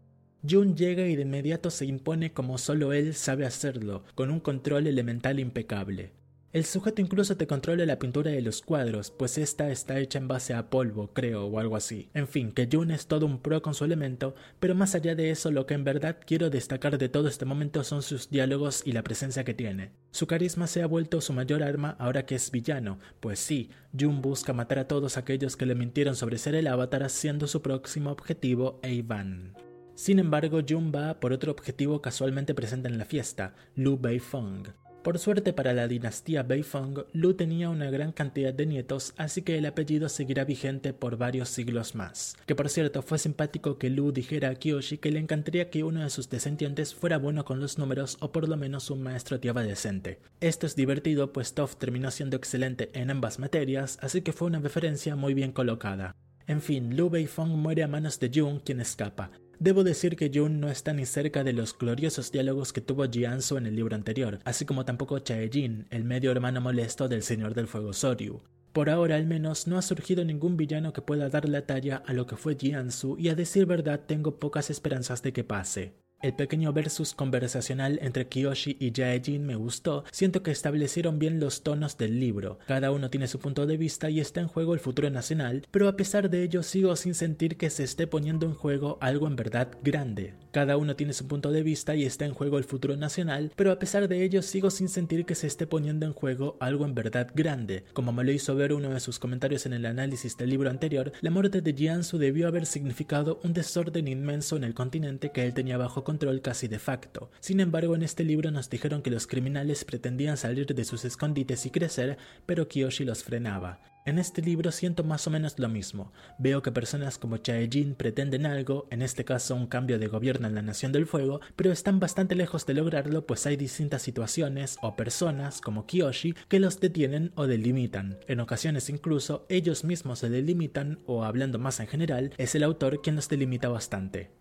Jun 0.48 0.74
llega 0.74 1.06
y 1.06 1.16
de 1.16 1.22
inmediato 1.22 1.70
se 1.70 1.84
impone 1.84 2.32
como 2.32 2.56
solo 2.56 2.94
él 2.94 3.12
sabe 3.12 3.44
hacerlo, 3.44 4.04
con 4.14 4.30
un 4.30 4.40
control 4.40 4.86
elemental 4.86 5.38
impecable. 5.38 6.14
El 6.52 6.64
sujeto 6.64 7.00
incluso 7.00 7.36
te 7.36 7.46
controla 7.46 7.86
la 7.86 8.00
pintura 8.00 8.32
de 8.32 8.40
los 8.40 8.60
cuadros, 8.60 9.12
pues 9.12 9.38
esta 9.38 9.70
está 9.70 10.00
hecha 10.00 10.18
en 10.18 10.26
base 10.26 10.52
a 10.52 10.68
polvo, 10.68 11.12
creo, 11.12 11.46
o 11.46 11.60
algo 11.60 11.76
así. 11.76 12.08
En 12.12 12.26
fin, 12.26 12.50
que 12.50 12.68
Jun 12.70 12.90
es 12.90 13.06
todo 13.06 13.24
un 13.24 13.38
pro 13.38 13.62
con 13.62 13.72
su 13.72 13.84
elemento, 13.84 14.34
pero 14.58 14.74
más 14.74 14.96
allá 14.96 15.14
de 15.14 15.30
eso, 15.30 15.52
lo 15.52 15.66
que 15.66 15.74
en 15.74 15.84
verdad 15.84 16.16
quiero 16.26 16.50
destacar 16.50 16.98
de 16.98 17.08
todo 17.08 17.28
este 17.28 17.44
momento 17.44 17.84
son 17.84 18.02
sus 18.02 18.30
diálogos 18.30 18.82
y 18.84 18.90
la 18.90 19.04
presencia 19.04 19.44
que 19.44 19.54
tiene. 19.54 19.92
Su 20.10 20.26
carisma 20.26 20.66
se 20.66 20.82
ha 20.82 20.86
vuelto 20.86 21.20
su 21.20 21.32
mayor 21.32 21.62
arma 21.62 21.94
ahora 22.00 22.26
que 22.26 22.34
es 22.34 22.50
villano, 22.50 22.98
pues 23.20 23.38
sí, 23.38 23.70
Jun 23.96 24.20
busca 24.20 24.52
matar 24.52 24.80
a 24.80 24.88
todos 24.88 25.18
aquellos 25.18 25.56
que 25.56 25.66
le 25.66 25.76
mintieron 25.76 26.16
sobre 26.16 26.36
ser 26.36 26.56
el 26.56 26.66
avatar, 26.66 27.08
siendo 27.10 27.46
su 27.46 27.62
próximo 27.62 28.10
objetivo 28.10 28.80
Eivan. 28.82 29.54
Sin 29.94 30.18
embargo, 30.18 30.62
Jun 30.68 30.90
va 30.92 31.20
por 31.20 31.32
otro 31.32 31.52
objetivo 31.52 32.02
casualmente 32.02 32.54
presente 32.54 32.88
en 32.88 32.98
la 32.98 33.04
fiesta, 33.04 33.54
Lu 33.76 33.96
Beifong. 34.00 34.89
Por 35.02 35.18
suerte 35.18 35.54
para 35.54 35.72
la 35.72 35.88
dinastía 35.88 36.42
Beifong, 36.42 37.06
Lu 37.14 37.32
tenía 37.32 37.70
una 37.70 37.90
gran 37.90 38.12
cantidad 38.12 38.52
de 38.52 38.66
nietos, 38.66 39.14
así 39.16 39.40
que 39.40 39.56
el 39.56 39.64
apellido 39.64 40.10
seguirá 40.10 40.44
vigente 40.44 40.92
por 40.92 41.16
varios 41.16 41.48
siglos 41.48 41.94
más. 41.94 42.36
Que 42.44 42.54
por 42.54 42.68
cierto, 42.68 43.00
fue 43.00 43.18
simpático 43.18 43.78
que 43.78 43.88
Lu 43.88 44.12
dijera 44.12 44.50
a 44.50 44.54
Kiyoshi 44.54 44.98
que 44.98 45.10
le 45.10 45.18
encantaría 45.18 45.70
que 45.70 45.84
uno 45.84 46.02
de 46.02 46.10
sus 46.10 46.28
descendientes 46.28 46.94
fuera 46.94 47.16
bueno 47.16 47.46
con 47.46 47.60
los 47.60 47.78
números 47.78 48.18
o 48.20 48.30
por 48.30 48.46
lo 48.46 48.58
menos 48.58 48.90
un 48.90 49.02
maestro 49.02 49.40
tiaba 49.40 49.62
decente. 49.62 50.18
Esto 50.40 50.66
es 50.66 50.76
divertido, 50.76 51.32
pues 51.32 51.54
Toph 51.54 51.76
terminó 51.76 52.10
siendo 52.10 52.36
excelente 52.36 52.90
en 52.92 53.10
ambas 53.10 53.38
materias, 53.38 53.98
así 54.02 54.20
que 54.20 54.34
fue 54.34 54.48
una 54.48 54.60
referencia 54.60 55.16
muy 55.16 55.32
bien 55.32 55.52
colocada. 55.52 56.14
En 56.46 56.60
fin, 56.60 56.94
Lu 56.94 57.08
Beifong 57.08 57.56
muere 57.56 57.82
a 57.84 57.88
manos 57.88 58.20
de 58.20 58.30
Jung, 58.34 58.60
quien 58.62 58.80
escapa. 58.80 59.30
Debo 59.60 59.84
decir 59.84 60.16
que 60.16 60.30
Jun 60.32 60.58
no 60.58 60.70
está 60.70 60.94
ni 60.94 61.04
cerca 61.04 61.44
de 61.44 61.52
los 61.52 61.76
gloriosos 61.76 62.32
diálogos 62.32 62.72
que 62.72 62.80
tuvo 62.80 63.04
Jianzu 63.04 63.58
en 63.58 63.66
el 63.66 63.76
libro 63.76 63.94
anterior, 63.94 64.38
así 64.44 64.64
como 64.64 64.86
tampoco 64.86 65.18
Chae-jin, 65.18 65.86
el 65.90 66.02
medio 66.02 66.32
hermano 66.32 66.62
molesto 66.62 67.08
del 67.08 67.22
Señor 67.22 67.52
del 67.52 67.66
Fuego 67.66 67.92
Soryu. 67.92 68.40
Por 68.72 68.88
ahora 68.88 69.16
al 69.16 69.26
menos 69.26 69.66
no 69.66 69.76
ha 69.76 69.82
surgido 69.82 70.24
ningún 70.24 70.56
villano 70.56 70.94
que 70.94 71.02
pueda 71.02 71.28
dar 71.28 71.46
la 71.46 71.66
talla 71.66 72.02
a 72.06 72.14
lo 72.14 72.26
que 72.26 72.36
fue 72.36 72.56
Jianzu 72.56 73.18
y 73.18 73.28
a 73.28 73.34
decir 73.34 73.66
verdad 73.66 74.00
tengo 74.06 74.38
pocas 74.38 74.70
esperanzas 74.70 75.22
de 75.22 75.34
que 75.34 75.44
pase. 75.44 75.92
El 76.22 76.34
pequeño 76.34 76.74
versus 76.74 77.14
conversacional 77.14 77.98
entre 78.02 78.28
Kiyoshi 78.28 78.76
y 78.78 78.92
Jaejin 78.94 79.46
me 79.46 79.54
gustó, 79.54 80.04
siento 80.10 80.42
que 80.42 80.50
establecieron 80.50 81.18
bien 81.18 81.40
los 81.40 81.62
tonos 81.62 81.96
del 81.96 82.20
libro, 82.20 82.58
cada 82.66 82.90
uno 82.90 83.08
tiene 83.08 83.26
su 83.26 83.38
punto 83.38 83.66
de 83.66 83.78
vista 83.78 84.10
y 84.10 84.20
está 84.20 84.42
en 84.42 84.48
juego 84.48 84.74
el 84.74 84.80
futuro 84.80 85.08
nacional, 85.08 85.66
pero 85.70 85.88
a 85.88 85.96
pesar 85.96 86.28
de 86.28 86.42
ello 86.42 86.62
sigo 86.62 86.94
sin 86.96 87.14
sentir 87.14 87.56
que 87.56 87.70
se 87.70 87.84
esté 87.84 88.06
poniendo 88.06 88.44
en 88.44 88.52
juego 88.52 88.98
algo 89.00 89.28
en 89.28 89.36
verdad 89.36 89.70
grande. 89.82 90.34
Cada 90.50 90.76
uno 90.76 90.94
tiene 90.94 91.14
su 91.14 91.26
punto 91.26 91.52
de 91.52 91.62
vista 91.62 91.94
y 91.94 92.04
está 92.04 92.26
en 92.26 92.34
juego 92.34 92.58
el 92.58 92.64
futuro 92.64 92.96
nacional, 92.98 93.52
pero 93.56 93.72
a 93.72 93.78
pesar 93.78 94.06
de 94.06 94.22
ello 94.22 94.42
sigo 94.42 94.70
sin 94.70 94.90
sentir 94.90 95.24
que 95.24 95.34
se 95.34 95.46
esté 95.46 95.66
poniendo 95.66 96.04
en 96.04 96.12
juego 96.12 96.58
algo 96.60 96.84
en 96.84 96.94
verdad 96.94 97.30
grande. 97.34 97.84
Como 97.94 98.12
me 98.12 98.24
lo 98.24 98.32
hizo 98.32 98.54
ver 98.56 98.74
uno 98.74 98.90
de 98.90 99.00
sus 99.00 99.18
comentarios 99.18 99.64
en 99.64 99.72
el 99.72 99.86
análisis 99.86 100.36
del 100.36 100.50
libro 100.50 100.68
anterior, 100.68 101.12
la 101.22 101.30
muerte 101.30 101.62
de 101.62 101.72
Jiansu 101.72 102.18
debió 102.18 102.46
haber 102.46 102.66
significado 102.66 103.40
un 103.42 103.54
desorden 103.54 104.06
inmenso 104.06 104.56
en 104.56 104.64
el 104.64 104.74
continente 104.74 105.30
que 105.30 105.46
él 105.46 105.54
tenía 105.54 105.78
bajo 105.78 106.04
control 106.10 106.42
casi 106.42 106.66
de 106.66 106.80
facto. 106.80 107.30
Sin 107.38 107.60
embargo, 107.60 107.94
en 107.94 108.02
este 108.02 108.24
libro 108.24 108.50
nos 108.50 108.68
dijeron 108.68 109.00
que 109.00 109.12
los 109.12 109.28
criminales 109.28 109.84
pretendían 109.84 110.36
salir 110.36 110.66
de 110.66 110.84
sus 110.84 111.04
escondites 111.04 111.66
y 111.66 111.70
crecer, 111.70 112.18
pero 112.46 112.66
Kiyoshi 112.66 113.04
los 113.04 113.22
frenaba. 113.22 113.80
En 114.04 114.18
este 114.18 114.42
libro 114.42 114.72
siento 114.72 115.04
más 115.04 115.28
o 115.28 115.30
menos 115.30 115.56
lo 115.60 115.68
mismo. 115.68 116.12
Veo 116.36 116.62
que 116.62 116.72
personas 116.72 117.16
como 117.16 117.36
Chae-jin 117.36 117.94
pretenden 117.94 118.44
algo, 118.44 118.88
en 118.90 119.02
este 119.02 119.24
caso 119.24 119.54
un 119.54 119.68
cambio 119.68 120.00
de 120.00 120.08
gobierno 120.08 120.48
en 120.48 120.56
la 120.56 120.62
Nación 120.62 120.90
del 120.90 121.06
Fuego, 121.06 121.40
pero 121.54 121.70
están 121.70 122.00
bastante 122.00 122.34
lejos 122.34 122.66
de 122.66 122.74
lograrlo 122.74 123.24
pues 123.24 123.46
hay 123.46 123.56
distintas 123.56 124.02
situaciones 124.02 124.78
o 124.82 124.96
personas 124.96 125.60
como 125.60 125.86
Kiyoshi 125.86 126.34
que 126.48 126.58
los 126.58 126.80
detienen 126.80 127.30
o 127.36 127.46
delimitan. 127.46 128.18
En 128.26 128.40
ocasiones 128.40 128.90
incluso 128.90 129.46
ellos 129.48 129.84
mismos 129.84 130.18
se 130.18 130.28
delimitan 130.28 130.98
o 131.06 131.22
hablando 131.22 131.60
más 131.60 131.78
en 131.78 131.86
general, 131.86 132.32
es 132.36 132.56
el 132.56 132.64
autor 132.64 133.02
quien 133.02 133.14
los 133.14 133.28
delimita 133.28 133.68
bastante. 133.68 134.39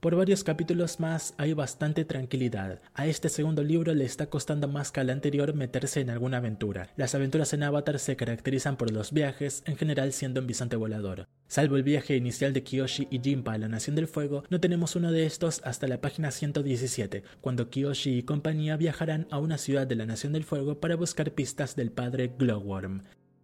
Por 0.00 0.16
varios 0.16 0.44
capítulos 0.44 0.98
más 0.98 1.34
hay 1.36 1.52
bastante 1.52 2.06
tranquilidad. 2.06 2.80
A 2.94 3.06
este 3.06 3.28
segundo 3.28 3.62
libro 3.62 3.92
le 3.92 4.06
está 4.06 4.30
costando 4.30 4.66
más 4.66 4.90
que 4.90 5.00
al 5.00 5.10
anterior 5.10 5.52
meterse 5.52 6.00
en 6.00 6.08
alguna 6.08 6.38
aventura. 6.38 6.88
Las 6.96 7.14
aventuras 7.14 7.52
en 7.52 7.64
Avatar 7.64 7.98
se 7.98 8.16
caracterizan 8.16 8.78
por 8.78 8.90
los 8.92 9.12
viajes, 9.12 9.62
en 9.66 9.76
general 9.76 10.14
siendo 10.14 10.40
un 10.40 10.46
bisonte 10.46 10.76
volador. 10.76 11.28
Salvo 11.48 11.76
el 11.76 11.82
viaje 11.82 12.16
inicial 12.16 12.54
de 12.54 12.62
Kiyoshi 12.62 13.08
y 13.10 13.20
Jinpa 13.20 13.52
a 13.52 13.58
la 13.58 13.68
Nación 13.68 13.94
del 13.94 14.06
Fuego, 14.06 14.42
no 14.48 14.58
tenemos 14.58 14.96
uno 14.96 15.12
de 15.12 15.26
estos 15.26 15.60
hasta 15.64 15.86
la 15.86 16.00
página 16.00 16.30
117, 16.30 17.22
cuando 17.42 17.68
Kiyoshi 17.68 18.20
y 18.20 18.22
compañía 18.22 18.78
viajarán 18.78 19.26
a 19.30 19.38
una 19.38 19.58
ciudad 19.58 19.86
de 19.86 19.96
la 19.96 20.06
Nación 20.06 20.32
del 20.32 20.44
Fuego 20.44 20.80
para 20.80 20.96
buscar 20.96 21.32
pistas 21.32 21.76
del 21.76 21.92
padre 21.92 22.32
Glowworm. 22.38 23.02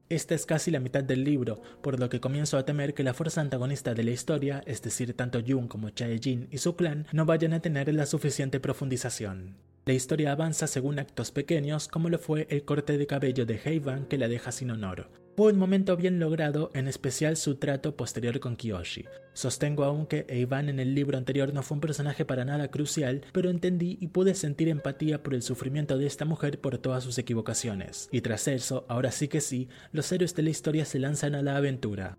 Esta 0.09 0.37
es 0.37 0.47
casi 0.47 0.71
la 0.71 0.79
mitad 0.79 1.03
del 1.03 1.25
libro, 1.25 1.61
por 1.83 1.99
lo 1.99 2.09
que 2.09 2.21
comienzo 2.21 2.59
a 2.59 2.65
temer 2.65 2.95
que 2.95 3.03
la 3.03 3.13
fuerza 3.13 3.41
antagonista 3.41 3.93
de 3.93 4.05
la 4.05 4.13
historia, 4.13 4.63
es 4.65 4.81
decir, 4.81 5.15
tanto 5.15 5.41
Jun 5.45 5.67
como 5.67 5.91
Chae-jin 5.91 6.47
y 6.53 6.59
su 6.59 6.77
clan, 6.77 7.07
no 7.13 7.27
vayan 7.27 7.53
a 7.53 7.61
tener 7.61 7.93
la 7.93 8.07
suficiente 8.07 8.61
profundización. 8.61 9.57
La 9.89 9.95
historia 9.95 10.33
avanza 10.33 10.67
según 10.67 10.99
actos 10.99 11.31
pequeños, 11.31 11.87
como 11.87 12.09
lo 12.09 12.19
fue 12.19 12.49
el 12.51 12.65
corte 12.65 12.99
de 12.99 13.07
cabello 13.07 13.47
de 13.47 13.61
Heivan 13.65 14.07
que 14.07 14.19
la 14.19 14.27
deja 14.27 14.51
sin 14.51 14.73
honor. 14.73 15.09
Fue 15.37 15.53
un 15.53 15.61
momento 15.61 15.97
bien 15.97 16.19
logrado, 16.19 16.73
en 16.75 16.89
especial 16.89 17.37
su 17.37 17.55
trato 17.55 17.95
posterior 17.95 18.41
con 18.41 18.57
Kiyoshi. 18.57 19.05
Sostengo 19.33 19.85
aún 19.85 20.07
que 20.07 20.27
Eivan 20.29 20.69
en 20.69 20.81
el 20.81 20.97
libro 20.97 21.17
anterior 21.17 21.55
no 21.55 21.63
fue 21.63 21.77
un 21.77 21.83
personaje 21.83 22.25
para 22.25 22.45
nada 22.45 22.69
crucial, 22.69 23.23
pero 23.33 23.49
entendí 23.49 23.97
y 24.01 24.09
pude 24.09 24.35
sentir 24.35 24.69
empatía 24.71 25.23
por 25.23 25.35
el 25.35 25.43
sufrimiento 25.43 25.97
de 25.97 26.07
esta 26.07 26.25
mujer 26.25 26.61
por 26.61 26.79
todas 26.79 27.05
sus 27.05 27.17
equivocaciones. 27.19 28.09
Y 28.11 28.23
tras 28.23 28.49
eso, 28.49 28.87
ahora 28.89 29.13
sí 29.13 29.29
que 29.29 29.41
sí, 29.41 29.69
los 29.93 30.11
héroes 30.11 30.35
de 30.35 30.43
la 30.43 30.51
historia 30.51 30.85
se 30.85 30.99
lanzan 30.99 31.37
a 31.37 31.43
la 31.43 31.57
aventura. 31.57 32.19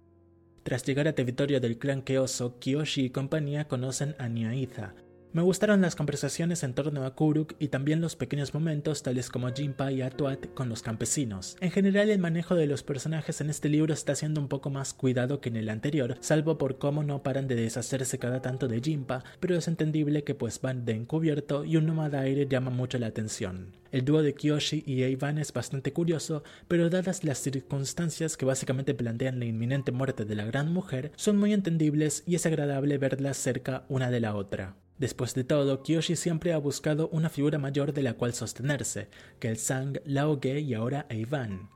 Tras 0.63 0.85
llegar 0.85 1.09
a 1.09 1.15
territorio 1.15 1.59
del 1.59 1.77
clan 1.77 2.01
Keoso, 2.01 2.59
Kiyoshi 2.59 3.05
y 3.05 3.09
compañía 3.09 3.67
conocen 3.67 4.15
a 4.19 4.29
Nyaiza, 4.29 4.93
me 5.37 5.43
gustaron 5.43 5.81
las 5.81 5.95
conversaciones 5.95 6.63
en 6.63 6.73
torno 6.73 7.05
a 7.05 7.13
Kuruk 7.13 7.53
y 7.59 7.67
también 7.67 8.01
los 8.01 8.15
pequeños 8.15 8.55
momentos 8.55 9.03
tales 9.03 9.29
como 9.29 9.53
Jinpa 9.53 9.91
y 9.91 10.01
Atuat 10.01 10.47
con 10.55 10.67
los 10.67 10.81
campesinos. 10.81 11.57
En 11.61 11.69
general 11.69 12.09
el 12.09 12.17
manejo 12.17 12.55
de 12.55 12.65
los 12.65 12.81
personajes 12.81 13.39
en 13.39 13.51
este 13.51 13.69
libro 13.69 13.93
está 13.93 14.15
siendo 14.15 14.41
un 14.41 14.47
poco 14.47 14.71
más 14.71 14.95
cuidado 14.95 15.39
que 15.39 15.49
en 15.49 15.57
el 15.57 15.69
anterior, 15.69 16.17
salvo 16.21 16.57
por 16.57 16.79
cómo 16.79 17.03
no 17.03 17.21
paran 17.21 17.47
de 17.47 17.53
deshacerse 17.53 18.17
cada 18.17 18.41
tanto 18.41 18.67
de 18.67 18.81
Jinpa, 18.81 19.23
pero 19.39 19.55
es 19.55 19.67
entendible 19.67 20.23
que 20.23 20.33
pues 20.33 20.59
van 20.59 20.85
de 20.85 20.93
encubierto 20.93 21.65
y 21.65 21.77
un 21.77 21.85
nómada 21.85 22.21
aire 22.21 22.47
llama 22.47 22.71
mucho 22.71 22.97
la 22.97 23.05
atención. 23.05 23.75
El 23.91 24.05
dúo 24.05 24.23
de 24.23 24.33
Kiyoshi 24.33 24.85
y 24.87 25.03
Eivan 25.03 25.37
es 25.37 25.53
bastante 25.53 25.93
curioso, 25.93 26.41
pero 26.67 26.89
dadas 26.89 27.23
las 27.23 27.37
circunstancias 27.37 28.37
que 28.37 28.45
básicamente 28.45 28.95
plantean 28.95 29.37
la 29.37 29.45
inminente 29.45 29.91
muerte 29.91 30.25
de 30.25 30.33
la 30.33 30.45
gran 30.45 30.73
mujer, 30.73 31.11
son 31.15 31.37
muy 31.37 31.53
entendibles 31.53 32.23
y 32.25 32.33
es 32.33 32.47
agradable 32.47 32.97
verlas 32.97 33.37
cerca 33.37 33.85
una 33.87 34.09
de 34.09 34.19
la 34.19 34.33
otra. 34.33 34.77
Después 34.97 35.35
de 35.35 35.43
todo, 35.43 35.83
Kiyoshi 35.83 36.15
siempre 36.15 36.53
ha 36.53 36.57
buscado 36.57 37.07
una 37.09 37.29
figura 37.29 37.59
mayor 37.59 37.93
de 37.93 38.01
la 38.01 38.13
cual 38.13 38.33
sostenerse, 38.33 39.09
que 39.39 39.47
el 39.47 39.57
Sang, 39.57 39.99
Lao 40.05 40.39
Ge 40.41 40.59
y 40.59 40.73
ahora 40.73 41.05
Eivan. 41.09 41.69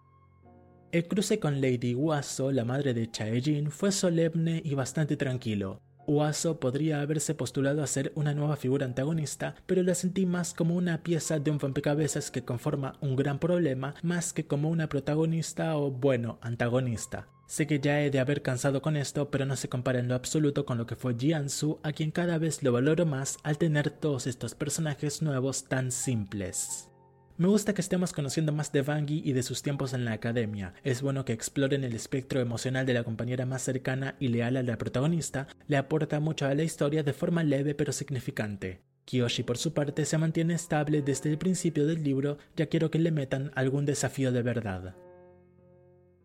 El 0.91 1.07
cruce 1.07 1.39
con 1.39 1.61
Lady 1.61 1.95
Uaso, 1.95 2.51
la 2.51 2.65
madre 2.65 2.93
de 2.93 3.09
Chae-jin, 3.09 3.69
fue 3.69 3.91
solemne 3.91 4.61
y 4.65 4.73
bastante 4.73 5.15
tranquilo. 5.17 5.79
Uaso 6.07 6.59
podría 6.59 6.99
haberse 6.99 7.35
postulado 7.35 7.83
a 7.83 7.87
ser 7.87 8.11
una 8.15 8.33
nueva 8.33 8.57
figura 8.57 8.85
antagonista, 8.87 9.55
pero 9.67 9.83
la 9.83 9.95
sentí 9.95 10.25
más 10.25 10.53
como 10.53 10.75
una 10.75 11.03
pieza 11.03 11.39
de 11.39 11.51
un 11.51 11.59
rompecabezas 11.59 12.31
que 12.31 12.43
conforma 12.43 12.97
un 13.01 13.15
gran 13.15 13.39
problema, 13.39 13.93
más 14.01 14.33
que 14.33 14.47
como 14.47 14.69
una 14.69 14.89
protagonista 14.89 15.77
o, 15.77 15.91
bueno, 15.91 16.39
antagonista. 16.41 17.27
Sé 17.51 17.67
que 17.67 17.81
ya 17.81 18.01
he 18.01 18.09
de 18.09 18.21
haber 18.21 18.41
cansado 18.43 18.81
con 18.81 18.95
esto, 18.95 19.29
pero 19.29 19.45
no 19.45 19.57
se 19.57 19.67
compara 19.67 19.99
en 19.99 20.07
lo 20.07 20.15
absoluto 20.15 20.65
con 20.65 20.77
lo 20.77 20.85
que 20.85 20.95
fue 20.95 21.17
Jiansu, 21.19 21.81
a 21.83 21.91
quien 21.91 22.11
cada 22.11 22.37
vez 22.37 22.63
lo 22.63 22.71
valoro 22.71 23.05
más 23.05 23.39
al 23.43 23.57
tener 23.57 23.89
todos 23.89 24.25
estos 24.25 24.55
personajes 24.55 25.21
nuevos 25.21 25.65
tan 25.65 25.91
simples. 25.91 26.89
Me 27.35 27.49
gusta 27.49 27.73
que 27.73 27.81
estemos 27.81 28.13
conociendo 28.13 28.53
más 28.53 28.71
de 28.71 28.83
Vangi 28.83 29.21
y 29.25 29.33
de 29.33 29.43
sus 29.43 29.63
tiempos 29.63 29.91
en 29.91 30.05
la 30.05 30.13
academia. 30.13 30.75
Es 30.85 31.01
bueno 31.01 31.25
que 31.25 31.33
exploren 31.33 31.83
el 31.83 31.93
espectro 31.93 32.39
emocional 32.39 32.85
de 32.85 32.93
la 32.93 33.03
compañera 33.03 33.45
más 33.45 33.63
cercana 33.63 34.15
y 34.17 34.29
leal 34.29 34.55
a 34.55 34.63
la 34.63 34.77
protagonista, 34.77 35.49
le 35.67 35.75
aporta 35.75 36.21
mucho 36.21 36.45
a 36.45 36.55
la 36.55 36.63
historia 36.63 37.03
de 37.03 37.11
forma 37.11 37.43
leve 37.43 37.75
pero 37.75 37.91
significante. 37.91 38.79
Kiyoshi 39.03 39.43
por 39.43 39.57
su 39.57 39.73
parte 39.73 40.05
se 40.05 40.17
mantiene 40.17 40.53
estable 40.53 41.01
desde 41.01 41.29
el 41.29 41.37
principio 41.37 41.85
del 41.85 42.01
libro, 42.01 42.37
ya 42.55 42.67
quiero 42.67 42.89
que 42.89 42.99
le 42.99 43.11
metan 43.11 43.51
algún 43.55 43.85
desafío 43.85 44.31
de 44.31 44.41
verdad. 44.41 44.95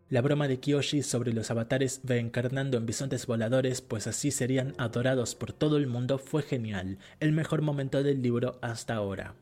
La 0.09 0.21
broma 0.21 0.47
de 0.47 0.57
Kiyoshi 0.57 1.03
sobre 1.03 1.33
los 1.33 1.51
avatares 1.51 1.99
reencarnando 2.05 2.77
en 2.77 2.85
bisontes 2.85 3.27
voladores, 3.27 3.81
pues 3.81 4.07
así 4.07 4.31
serían 4.31 4.73
adorados 4.77 5.35
por 5.35 5.51
todo 5.51 5.75
el 5.75 5.87
mundo, 5.87 6.17
fue 6.17 6.43
genial, 6.43 6.97
el 7.19 7.33
mejor 7.33 7.61
momento 7.61 8.01
del 8.01 8.21
libro 8.21 8.57
hasta 8.61 8.95
ahora. 8.95 9.35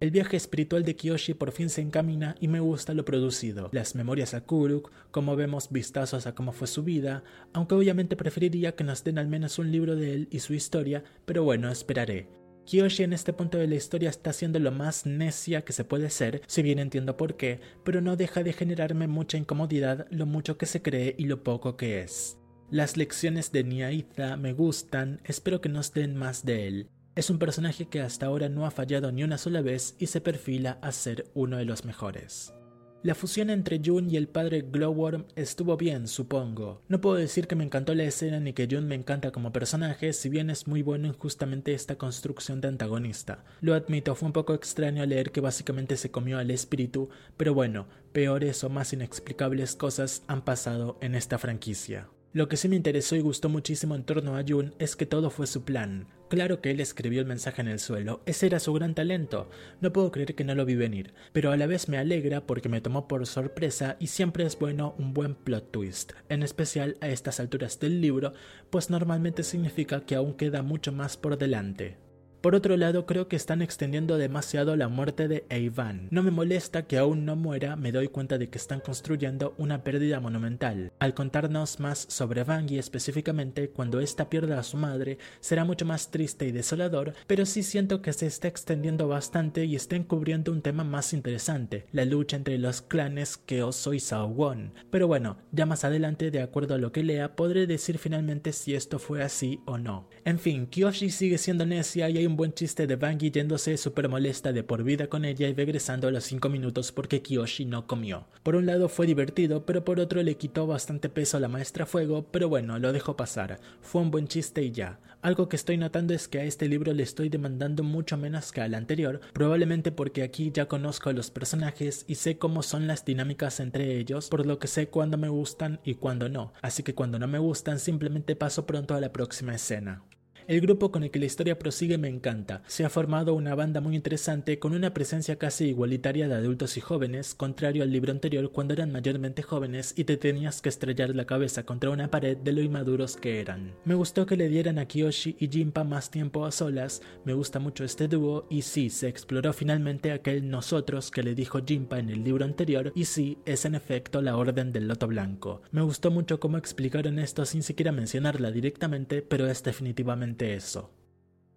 El 0.00 0.10
viaje 0.10 0.36
espiritual 0.36 0.82
de 0.82 0.96
Kiyoshi 0.96 1.34
por 1.34 1.52
fin 1.52 1.68
se 1.68 1.82
encamina 1.82 2.34
y 2.40 2.48
me 2.48 2.58
gusta 2.58 2.94
lo 2.94 3.04
producido. 3.04 3.68
Las 3.70 3.94
memorias 3.94 4.34
a 4.34 4.40
Kuruk, 4.40 4.90
como 5.12 5.36
vemos 5.36 5.68
vistazos 5.70 6.26
a 6.26 6.34
cómo 6.34 6.50
fue 6.50 6.66
su 6.66 6.82
vida, 6.82 7.22
aunque 7.52 7.76
obviamente 7.76 8.16
preferiría 8.16 8.74
que 8.74 8.82
nos 8.82 9.04
den 9.04 9.18
al 9.18 9.28
menos 9.28 9.60
un 9.60 9.70
libro 9.70 9.94
de 9.94 10.14
él 10.14 10.28
y 10.32 10.40
su 10.40 10.54
historia, 10.54 11.04
pero 11.26 11.44
bueno, 11.44 11.70
esperaré. 11.70 12.39
Kiyoshi 12.66 13.02
en 13.02 13.12
este 13.12 13.32
punto 13.32 13.58
de 13.58 13.66
la 13.66 13.74
historia 13.74 14.10
está 14.10 14.32
siendo 14.32 14.58
lo 14.58 14.70
más 14.70 15.06
necia 15.06 15.62
que 15.62 15.72
se 15.72 15.84
puede 15.84 16.10
ser, 16.10 16.42
si 16.46 16.62
bien 16.62 16.78
entiendo 16.78 17.16
por 17.16 17.36
qué, 17.36 17.60
pero 17.84 18.00
no 18.00 18.16
deja 18.16 18.42
de 18.42 18.52
generarme 18.52 19.08
mucha 19.08 19.38
incomodidad 19.38 20.06
lo 20.10 20.26
mucho 20.26 20.56
que 20.56 20.66
se 20.66 20.82
cree 20.82 21.14
y 21.18 21.24
lo 21.24 21.42
poco 21.42 21.76
que 21.76 22.00
es. 22.00 22.38
Las 22.70 22.96
lecciones 22.96 23.50
de 23.50 23.64
Nyaiza 23.64 24.36
me 24.36 24.52
gustan, 24.52 25.20
espero 25.24 25.60
que 25.60 25.68
nos 25.68 25.92
den 25.92 26.16
más 26.16 26.44
de 26.44 26.68
él. 26.68 26.88
Es 27.16 27.28
un 27.28 27.40
personaje 27.40 27.86
que 27.86 28.00
hasta 28.00 28.26
ahora 28.26 28.48
no 28.48 28.64
ha 28.64 28.70
fallado 28.70 29.10
ni 29.10 29.24
una 29.24 29.38
sola 29.38 29.60
vez 29.60 29.96
y 29.98 30.06
se 30.06 30.20
perfila 30.20 30.78
a 30.80 30.92
ser 30.92 31.26
uno 31.34 31.56
de 31.56 31.64
los 31.64 31.84
mejores. 31.84 32.54
La 33.02 33.14
fusión 33.14 33.48
entre 33.48 33.80
Jun 33.82 34.10
y 34.10 34.18
el 34.18 34.28
padre 34.28 34.60
Glowworm 34.60 35.24
estuvo 35.34 35.78
bien, 35.78 36.06
supongo. 36.06 36.82
No 36.86 37.00
puedo 37.00 37.16
decir 37.16 37.46
que 37.46 37.56
me 37.56 37.64
encantó 37.64 37.94
la 37.94 38.04
escena 38.04 38.40
ni 38.40 38.52
que 38.52 38.68
Jun 38.70 38.86
me 38.86 38.94
encanta 38.94 39.32
como 39.32 39.54
personaje, 39.54 40.12
si 40.12 40.28
bien 40.28 40.50
es 40.50 40.66
muy 40.66 40.82
bueno 40.82 41.08
en 41.08 41.14
justamente 41.14 41.72
esta 41.72 41.96
construcción 41.96 42.60
de 42.60 42.68
antagonista. 42.68 43.42
Lo 43.62 43.72
admito, 43.72 44.14
fue 44.14 44.26
un 44.26 44.34
poco 44.34 44.52
extraño 44.52 45.06
leer 45.06 45.32
que 45.32 45.40
básicamente 45.40 45.96
se 45.96 46.10
comió 46.10 46.36
al 46.36 46.50
espíritu, 46.50 47.08
pero 47.38 47.54
bueno, 47.54 47.86
peores 48.12 48.62
o 48.64 48.68
más 48.68 48.92
inexplicables 48.92 49.76
cosas 49.76 50.22
han 50.26 50.42
pasado 50.42 50.98
en 51.00 51.14
esta 51.14 51.38
franquicia. 51.38 52.08
Lo 52.34 52.48
que 52.48 52.58
sí 52.58 52.68
me 52.68 52.76
interesó 52.76 53.16
y 53.16 53.20
gustó 53.20 53.48
muchísimo 53.48 53.94
en 53.94 54.04
torno 54.04 54.36
a 54.36 54.44
Jun 54.46 54.74
es 54.78 54.94
que 54.94 55.06
todo 55.06 55.30
fue 55.30 55.46
su 55.46 55.64
plan. 55.64 56.06
Claro 56.30 56.60
que 56.60 56.70
él 56.70 56.78
escribió 56.78 57.20
el 57.20 57.26
mensaje 57.26 57.60
en 57.60 57.66
el 57.66 57.80
suelo, 57.80 58.22
ese 58.24 58.46
era 58.46 58.60
su 58.60 58.72
gran 58.72 58.94
talento, 58.94 59.50
no 59.80 59.92
puedo 59.92 60.12
creer 60.12 60.36
que 60.36 60.44
no 60.44 60.54
lo 60.54 60.64
vi 60.64 60.76
venir, 60.76 61.12
pero 61.32 61.50
a 61.50 61.56
la 61.56 61.66
vez 61.66 61.88
me 61.88 61.98
alegra 61.98 62.46
porque 62.46 62.68
me 62.68 62.80
tomó 62.80 63.08
por 63.08 63.26
sorpresa 63.26 63.96
y 63.98 64.06
siempre 64.06 64.44
es 64.44 64.56
bueno 64.56 64.94
un 64.96 65.12
buen 65.12 65.34
plot 65.34 65.72
twist, 65.72 66.12
en 66.28 66.44
especial 66.44 66.96
a 67.00 67.08
estas 67.08 67.40
alturas 67.40 67.80
del 67.80 68.00
libro, 68.00 68.32
pues 68.70 68.90
normalmente 68.90 69.42
significa 69.42 70.06
que 70.06 70.14
aún 70.14 70.34
queda 70.34 70.62
mucho 70.62 70.92
más 70.92 71.16
por 71.16 71.36
delante. 71.36 71.96
Por 72.40 72.54
otro 72.54 72.78
lado, 72.78 73.04
creo 73.04 73.28
que 73.28 73.36
están 73.36 73.60
extendiendo 73.60 74.16
demasiado 74.16 74.74
la 74.74 74.88
muerte 74.88 75.28
de 75.28 75.44
Eivan. 75.50 76.08
No 76.10 76.22
me 76.22 76.30
molesta 76.30 76.86
que 76.86 76.96
aún 76.96 77.26
no 77.26 77.36
muera, 77.36 77.76
me 77.76 77.92
doy 77.92 78.08
cuenta 78.08 78.38
de 78.38 78.48
que 78.48 78.56
están 78.56 78.80
construyendo 78.80 79.54
una 79.58 79.84
pérdida 79.84 80.20
monumental. 80.20 80.90
Al 81.00 81.12
contarnos 81.12 81.80
más 81.80 82.06
sobre 82.08 82.42
Vangi 82.42 82.78
específicamente, 82.78 83.68
cuando 83.68 84.00
ésta 84.00 84.30
pierda 84.30 84.58
a 84.58 84.62
su 84.62 84.78
madre, 84.78 85.18
será 85.40 85.66
mucho 85.66 85.84
más 85.84 86.10
triste 86.10 86.46
y 86.46 86.52
desolador, 86.52 87.12
pero 87.26 87.44
sí 87.44 87.62
siento 87.62 88.00
que 88.00 88.14
se 88.14 88.26
está 88.26 88.48
extendiendo 88.48 89.06
bastante 89.06 89.66
y 89.66 89.76
está 89.76 89.96
encubriendo 89.96 90.50
un 90.50 90.62
tema 90.62 90.82
más 90.82 91.12
interesante, 91.12 91.84
la 91.92 92.06
lucha 92.06 92.38
entre 92.38 92.56
los 92.56 92.80
clanes 92.80 93.36
Keoso 93.36 93.92
y 93.92 94.00
Saowon. 94.00 94.72
Pero 94.90 95.06
bueno, 95.06 95.36
ya 95.52 95.66
más 95.66 95.84
adelante, 95.84 96.30
de 96.30 96.40
acuerdo 96.40 96.74
a 96.74 96.78
lo 96.78 96.90
que 96.90 97.02
lea, 97.02 97.36
podré 97.36 97.66
decir 97.66 97.98
finalmente 97.98 98.54
si 98.54 98.74
esto 98.74 98.98
fue 98.98 99.22
así 99.22 99.60
o 99.66 99.76
no. 99.76 100.08
En 100.24 100.38
fin, 100.38 100.66
Kyoshi 100.66 101.10
sigue 101.10 101.36
siendo 101.36 101.66
necia 101.66 102.08
y 102.08 102.16
hay 102.16 102.29
un 102.30 102.36
buen 102.36 102.54
chiste 102.54 102.86
de 102.86 102.94
Bangi 102.94 103.32
yéndose 103.32 103.76
súper 103.76 104.08
molesta 104.08 104.52
de 104.52 104.62
por 104.62 104.84
vida 104.84 105.08
con 105.08 105.24
ella 105.24 105.48
y 105.48 105.52
regresando 105.52 106.06
a 106.06 106.12
los 106.12 106.22
5 106.22 106.48
minutos 106.48 106.92
porque 106.92 107.22
Kiyoshi 107.22 107.64
no 107.64 107.88
comió. 107.88 108.28
Por 108.44 108.54
un 108.54 108.66
lado 108.66 108.88
fue 108.88 109.08
divertido, 109.08 109.66
pero 109.66 109.84
por 109.84 109.98
otro 109.98 110.22
le 110.22 110.36
quitó 110.36 110.68
bastante 110.68 111.08
peso 111.08 111.36
a 111.36 111.40
la 111.40 111.48
maestra 111.48 111.86
fuego, 111.86 112.28
pero 112.30 112.48
bueno, 112.48 112.78
lo 112.78 112.92
dejó 112.92 113.16
pasar. 113.16 113.58
Fue 113.80 114.00
un 114.00 114.12
buen 114.12 114.28
chiste 114.28 114.62
y 114.62 114.70
ya. 114.70 115.00
Algo 115.22 115.48
que 115.48 115.56
estoy 115.56 115.76
notando 115.76 116.14
es 116.14 116.28
que 116.28 116.38
a 116.38 116.44
este 116.44 116.68
libro 116.68 116.92
le 116.92 117.02
estoy 117.02 117.30
demandando 117.30 117.82
mucho 117.82 118.16
menos 118.16 118.52
que 118.52 118.60
al 118.60 118.74
anterior, 118.74 119.20
probablemente 119.32 119.90
porque 119.90 120.22
aquí 120.22 120.52
ya 120.54 120.68
conozco 120.68 121.10
a 121.10 121.12
los 121.12 121.32
personajes 121.32 122.04
y 122.06 122.14
sé 122.14 122.38
cómo 122.38 122.62
son 122.62 122.86
las 122.86 123.04
dinámicas 123.04 123.58
entre 123.58 123.98
ellos, 123.98 124.28
por 124.28 124.46
lo 124.46 124.60
que 124.60 124.68
sé 124.68 124.86
cuándo 124.86 125.18
me 125.18 125.28
gustan 125.28 125.80
y 125.84 125.96
cuándo 125.96 126.28
no, 126.28 126.52
así 126.62 126.84
que 126.84 126.94
cuando 126.94 127.18
no 127.18 127.26
me 127.26 127.38
gustan 127.38 127.80
simplemente 127.80 128.36
paso 128.36 128.66
pronto 128.66 128.94
a 128.94 129.00
la 129.00 129.12
próxima 129.12 129.54
escena. 129.54 130.04
El 130.50 130.60
grupo 130.60 130.90
con 130.90 131.04
el 131.04 131.12
que 131.12 131.20
la 131.20 131.26
historia 131.26 131.60
prosigue 131.60 131.96
me 131.96 132.08
encanta. 132.08 132.64
Se 132.66 132.84
ha 132.84 132.90
formado 132.90 133.34
una 133.34 133.54
banda 133.54 133.80
muy 133.80 133.94
interesante 133.94 134.58
con 134.58 134.74
una 134.74 134.92
presencia 134.92 135.36
casi 135.36 135.66
igualitaria 135.66 136.26
de 136.26 136.34
adultos 136.34 136.76
y 136.76 136.80
jóvenes, 136.80 137.36
contrario 137.36 137.84
al 137.84 137.92
libro 137.92 138.10
anterior 138.10 138.50
cuando 138.50 138.74
eran 138.74 138.90
mayormente 138.90 139.42
jóvenes 139.42 139.94
y 139.96 140.02
te 140.02 140.16
tenías 140.16 140.60
que 140.60 140.68
estrellar 140.68 141.14
la 141.14 141.24
cabeza 141.24 141.62
contra 141.64 141.90
una 141.90 142.10
pared 142.10 142.36
de 142.36 142.50
lo 142.50 142.62
inmaduros 142.62 143.16
que 143.16 143.38
eran. 143.38 143.76
Me 143.84 143.94
gustó 143.94 144.26
que 144.26 144.36
le 144.36 144.48
dieran 144.48 144.80
a 144.80 144.86
Kiyoshi 144.86 145.36
y 145.38 145.46
Jinpa 145.46 145.84
más 145.84 146.10
tiempo 146.10 146.44
a 146.44 146.50
solas, 146.50 147.00
me 147.24 147.32
gusta 147.32 147.60
mucho 147.60 147.84
este 147.84 148.08
dúo 148.08 148.48
y 148.50 148.62
sí, 148.62 148.90
se 148.90 149.06
exploró 149.06 149.52
finalmente 149.52 150.10
aquel 150.10 150.50
nosotros 150.50 151.12
que 151.12 151.22
le 151.22 151.36
dijo 151.36 151.60
Jinpa 151.64 152.00
en 152.00 152.10
el 152.10 152.24
libro 152.24 152.44
anterior 152.44 152.90
y 152.96 153.04
sí, 153.04 153.38
es 153.44 153.66
en 153.66 153.76
efecto 153.76 154.20
la 154.20 154.36
orden 154.36 154.72
del 154.72 154.88
loto 154.88 155.06
blanco. 155.06 155.62
Me 155.70 155.82
gustó 155.82 156.10
mucho 156.10 156.40
cómo 156.40 156.58
explicaron 156.58 157.20
esto 157.20 157.44
sin 157.44 157.62
siquiera 157.62 157.92
mencionarla 157.92 158.50
directamente, 158.50 159.22
pero 159.22 159.48
es 159.48 159.62
definitivamente 159.62 160.39
eso. 160.40 160.90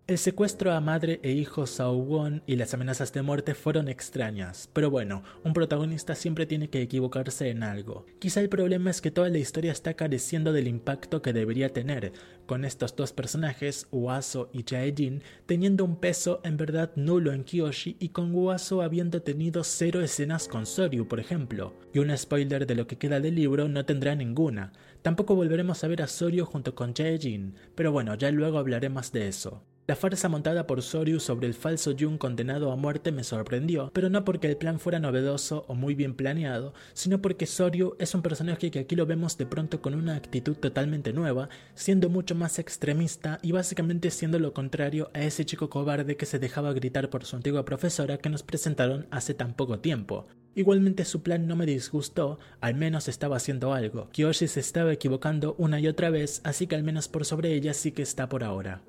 El 0.06 0.18
secuestro 0.18 0.74
a 0.74 0.82
madre 0.82 1.22
e 1.24 1.32
hijo 1.32 1.64
Won 1.64 2.44
y 2.46 2.58
las 2.58 2.74
amenazas 2.74 3.14
de 3.14 3.22
muerte 3.22 3.56
fueron 3.56 3.88
extrañas, 3.88 4.70
pero 4.74 4.92
bueno, 4.92 5.24
un 5.46 5.54
protagonista 5.54 6.14
siempre 6.14 6.46
tiene 6.46 6.70
que 6.70 6.82
equivocarse 6.82 7.50
en 7.50 7.64
algo. 7.64 8.06
Quizá 8.20 8.42
el 8.42 8.50
problema 8.50 8.90
es 8.90 9.00
que 9.00 9.12
toda 9.12 9.30
la 9.30 9.38
historia 9.38 9.72
está 9.72 9.94
careciendo 9.94 10.52
del 10.52 10.68
impacto 10.68 11.22
que 11.22 11.32
debería 11.32 11.72
tener, 11.72 12.12
con 12.46 12.66
estos 12.66 12.98
dos 12.98 13.14
personajes, 13.14 13.88
Uaso 13.92 14.50
y 14.52 14.64
Jae-jin, 14.64 15.22
teniendo 15.46 15.86
un 15.86 15.96
peso 15.96 16.42
en 16.44 16.58
verdad 16.58 16.92
nulo 16.98 17.32
en 17.32 17.46
Kyoshi 17.46 17.96
y 17.98 18.10
con 18.10 18.36
Uaso 18.36 18.82
habiendo 18.82 19.22
tenido 19.22 19.64
cero 19.64 20.02
escenas 20.02 20.50
con 20.50 20.66
Soryu, 20.66 21.08
por 21.08 21.22
ejemplo. 21.22 21.76
Y 21.94 22.00
un 22.00 22.16
spoiler 22.18 22.68
de 22.68 22.76
lo 22.76 22.88
que 22.88 22.98
queda 22.98 23.22
del 23.22 23.36
libro 23.36 23.70
no 23.70 23.86
tendrá 23.86 24.16
ninguna. 24.16 24.74
Tampoco 25.04 25.36
volveremos 25.36 25.84
a 25.84 25.88
ver 25.90 26.02
a 26.02 26.08
Soryu 26.08 26.46
junto 26.46 26.76
con 26.76 26.94
Jae-jin, 26.94 27.56
pero 27.76 27.92
bueno, 27.92 28.16
ya 28.16 28.32
luego 28.32 28.58
hablaré 28.58 28.88
más 28.88 29.12
de 29.12 29.28
eso. 29.28 29.62
La 29.86 29.98
farsa 29.98 30.30
montada 30.30 30.66
por 30.66 30.82
Soryu 30.82 31.20
sobre 31.20 31.46
el 31.46 31.54
falso 31.54 31.94
Jun 32.00 32.18
condenado 32.18 32.72
a 32.72 32.78
muerte 32.78 33.12
me 33.12 33.26
sorprendió, 33.26 33.92
pero 33.94 34.10
no 34.10 34.24
porque 34.24 34.48
el 34.48 34.56
plan 34.56 34.80
fuera 34.80 35.00
novedoso 35.00 35.66
o 35.68 35.76
muy 35.76 35.94
bien 35.94 36.16
planeado, 36.16 36.74
sino 36.94 37.22
porque 37.22 37.46
Soryu 37.46 37.98
es 38.00 38.16
un 38.16 38.22
personaje 38.22 38.72
que 38.72 38.80
aquí 38.80 38.96
lo 38.96 39.06
vemos 39.06 39.38
de 39.38 39.46
pronto 39.46 39.82
con 39.82 39.94
una 39.94 40.16
actitud 40.16 40.56
totalmente 40.56 41.12
nueva, 41.12 41.50
siendo 41.76 42.08
mucho 42.08 42.34
más 42.34 42.58
extremista 42.58 43.40
y 43.42 43.52
básicamente 43.52 44.10
siendo 44.10 44.40
lo 44.40 44.54
contrario 44.54 45.12
a 45.14 45.20
ese 45.20 45.44
chico 45.44 45.70
cobarde 45.70 46.16
que 46.16 46.26
se 46.26 46.40
dejaba 46.40 46.72
gritar 46.72 47.10
por 47.10 47.26
su 47.26 47.36
antigua 47.36 47.66
profesora 47.66 48.20
que 48.20 48.30
nos 48.30 48.42
presentaron 48.42 49.06
hace 49.12 49.34
tan 49.34 49.54
poco 49.54 49.80
tiempo. 49.80 50.28
Igualmente 50.56 51.06
su 51.06 51.24
plan 51.24 51.48
no 51.48 51.56
me 51.56 51.66
disgustó, 51.66 52.40
al 52.62 52.76
menos 52.76 53.08
estaba 53.08 53.38
haciendo 53.38 53.74
algo. 53.74 54.10
Kyoshi 54.12 54.48
se 54.48 54.60
estaba 54.60 54.94
equivocando 54.94 55.56
una 55.58 55.80
y 55.80 55.88
otra 55.88 56.10
vez, 56.10 56.42
así 56.44 56.68
que 56.68 56.76
al 56.76 56.84
menos 56.84 57.08
por 57.08 57.26
sobre 57.26 57.54
ella 57.54 57.74
sí 57.74 57.92
que 57.92 58.02
está 58.02 58.30
por 58.30 58.44
ahora 58.44 58.84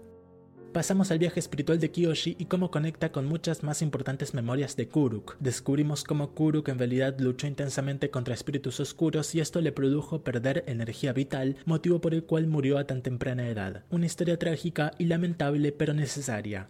pasamos 0.74 1.12
al 1.12 1.20
viaje 1.20 1.38
espiritual 1.38 1.78
de 1.78 1.92
Kiyoshi 1.92 2.34
y 2.36 2.46
cómo 2.46 2.72
conecta 2.72 3.12
con 3.12 3.26
muchas 3.26 3.62
más 3.62 3.80
importantes 3.80 4.34
memorias 4.34 4.74
de 4.76 4.88
Kuruk. 4.88 5.36
Descubrimos 5.38 6.02
cómo 6.02 6.34
Kuruk 6.34 6.68
en 6.68 6.78
realidad 6.78 7.14
luchó 7.20 7.46
intensamente 7.46 8.10
contra 8.10 8.34
espíritus 8.34 8.80
oscuros 8.80 9.36
y 9.36 9.40
esto 9.40 9.60
le 9.60 9.70
produjo 9.70 10.24
perder 10.24 10.64
energía 10.66 11.12
vital, 11.12 11.56
motivo 11.64 12.00
por 12.00 12.12
el 12.12 12.24
cual 12.24 12.48
murió 12.48 12.76
a 12.76 12.88
tan 12.88 13.02
temprana 13.02 13.48
edad. 13.48 13.84
Una 13.88 14.06
historia 14.06 14.36
trágica 14.36 14.90
y 14.98 15.04
lamentable 15.04 15.70
pero 15.70 15.94
necesaria. 15.94 16.68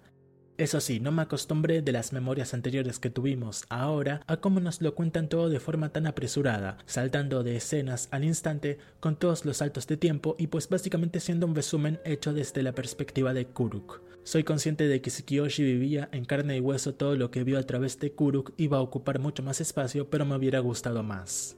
Eso 0.56 0.80
sí, 0.80 1.00
no 1.00 1.10
me 1.10 1.22
acostumbré 1.22 1.82
de 1.82 1.90
las 1.90 2.12
memorias 2.12 2.54
anteriores 2.54 3.00
que 3.00 3.10
tuvimos 3.10 3.64
ahora 3.70 4.20
a 4.28 4.36
cómo 4.36 4.60
nos 4.60 4.80
lo 4.80 4.94
cuentan 4.94 5.28
todo 5.28 5.48
de 5.48 5.58
forma 5.58 5.88
tan 5.88 6.06
apresurada, 6.06 6.78
saltando 6.86 7.42
de 7.42 7.56
escenas 7.56 8.06
al 8.12 8.22
instante 8.22 8.78
con 9.00 9.16
todos 9.16 9.44
los 9.44 9.56
saltos 9.56 9.88
de 9.88 9.96
tiempo 9.96 10.36
y 10.38 10.46
pues 10.46 10.68
básicamente 10.68 11.18
siendo 11.18 11.48
un 11.48 11.56
resumen 11.56 11.98
hecho 12.04 12.32
desde 12.32 12.62
la 12.62 12.72
perspectiva 12.72 13.34
de 13.34 13.46
Kuruk. 13.46 14.00
Soy 14.22 14.44
consciente 14.44 14.86
de 14.86 15.00
que 15.00 15.10
si 15.10 15.24
Kiyoshi 15.24 15.64
vivía 15.64 16.08
en 16.12 16.24
carne 16.24 16.56
y 16.56 16.60
hueso 16.60 16.94
todo 16.94 17.16
lo 17.16 17.32
que 17.32 17.42
vio 17.42 17.58
a 17.58 17.64
través 17.64 17.98
de 17.98 18.12
Kuruk 18.12 18.52
iba 18.56 18.78
a 18.78 18.82
ocupar 18.82 19.18
mucho 19.18 19.42
más 19.42 19.60
espacio, 19.60 20.08
pero 20.08 20.24
me 20.24 20.36
hubiera 20.36 20.60
gustado 20.60 21.02
más. 21.02 21.56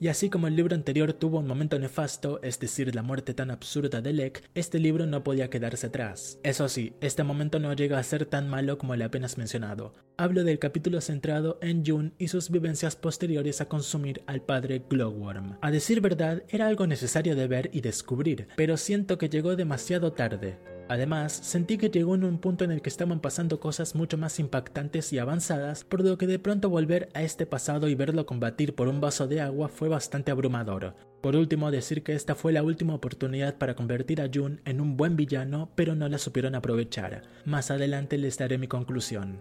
Y 0.00 0.08
así 0.08 0.28
como 0.28 0.46
el 0.48 0.56
libro 0.56 0.74
anterior 0.74 1.12
tuvo 1.12 1.38
un 1.38 1.46
momento 1.46 1.78
nefasto, 1.78 2.40
es 2.42 2.58
decir, 2.58 2.94
la 2.94 3.02
muerte 3.02 3.34
tan 3.34 3.50
absurda 3.50 4.00
de 4.00 4.12
Lek, 4.12 4.42
este 4.54 4.78
libro 4.78 5.06
no 5.06 5.22
podía 5.22 5.50
quedarse 5.50 5.86
atrás. 5.86 6.38
Eso 6.42 6.68
sí, 6.68 6.94
este 7.00 7.22
momento 7.22 7.58
no 7.58 7.72
llega 7.72 7.98
a 7.98 8.02
ser 8.02 8.26
tan 8.26 8.48
malo 8.48 8.76
como 8.78 8.94
el 8.94 9.02
apenas 9.02 9.38
mencionado. 9.38 9.94
Hablo 10.16 10.44
del 10.44 10.58
capítulo 10.58 11.00
centrado 11.00 11.58
en 11.62 11.84
Jun 11.84 12.14
y 12.18 12.28
sus 12.28 12.50
vivencias 12.50 12.96
posteriores 12.96 13.60
a 13.60 13.68
consumir 13.68 14.22
al 14.26 14.42
padre 14.42 14.84
Glowworm. 14.88 15.58
A 15.60 15.70
decir 15.70 16.00
verdad, 16.00 16.42
era 16.48 16.66
algo 16.66 16.86
necesario 16.86 17.36
de 17.36 17.46
ver 17.46 17.70
y 17.72 17.80
descubrir, 17.80 18.48
pero 18.56 18.76
siento 18.76 19.18
que 19.18 19.28
llegó 19.28 19.56
demasiado 19.56 20.12
tarde. 20.12 20.58
Además, 20.88 21.32
sentí 21.32 21.78
que 21.78 21.88
llegó 21.88 22.14
en 22.14 22.24
un 22.24 22.38
punto 22.38 22.64
en 22.64 22.70
el 22.70 22.82
que 22.82 22.90
estaban 22.90 23.20
pasando 23.20 23.58
cosas 23.58 23.94
mucho 23.94 24.18
más 24.18 24.38
impactantes 24.38 25.12
y 25.12 25.18
avanzadas, 25.18 25.82
por 25.84 26.04
lo 26.04 26.18
que 26.18 26.26
de 26.26 26.38
pronto 26.38 26.68
volver 26.68 27.08
a 27.14 27.22
este 27.22 27.46
pasado 27.46 27.88
y 27.88 27.94
verlo 27.94 28.26
combatir 28.26 28.74
por 28.74 28.88
un 28.88 29.00
vaso 29.00 29.26
de 29.26 29.40
agua 29.40 29.68
fue 29.68 29.88
bastante 29.88 30.30
abrumador. 30.30 30.94
Por 31.22 31.36
último, 31.36 31.70
decir 31.70 32.02
que 32.02 32.12
esta 32.12 32.34
fue 32.34 32.52
la 32.52 32.62
última 32.62 32.94
oportunidad 32.94 33.56
para 33.56 33.74
convertir 33.74 34.20
a 34.20 34.28
Jun 34.32 34.60
en 34.66 34.80
un 34.80 34.98
buen 34.98 35.16
villano, 35.16 35.70
pero 35.74 35.94
no 35.94 36.06
la 36.08 36.18
supieron 36.18 36.54
aprovechar. 36.54 37.22
Más 37.46 37.70
adelante 37.70 38.18
les 38.18 38.36
daré 38.36 38.58
mi 38.58 38.68
conclusión. 38.68 39.38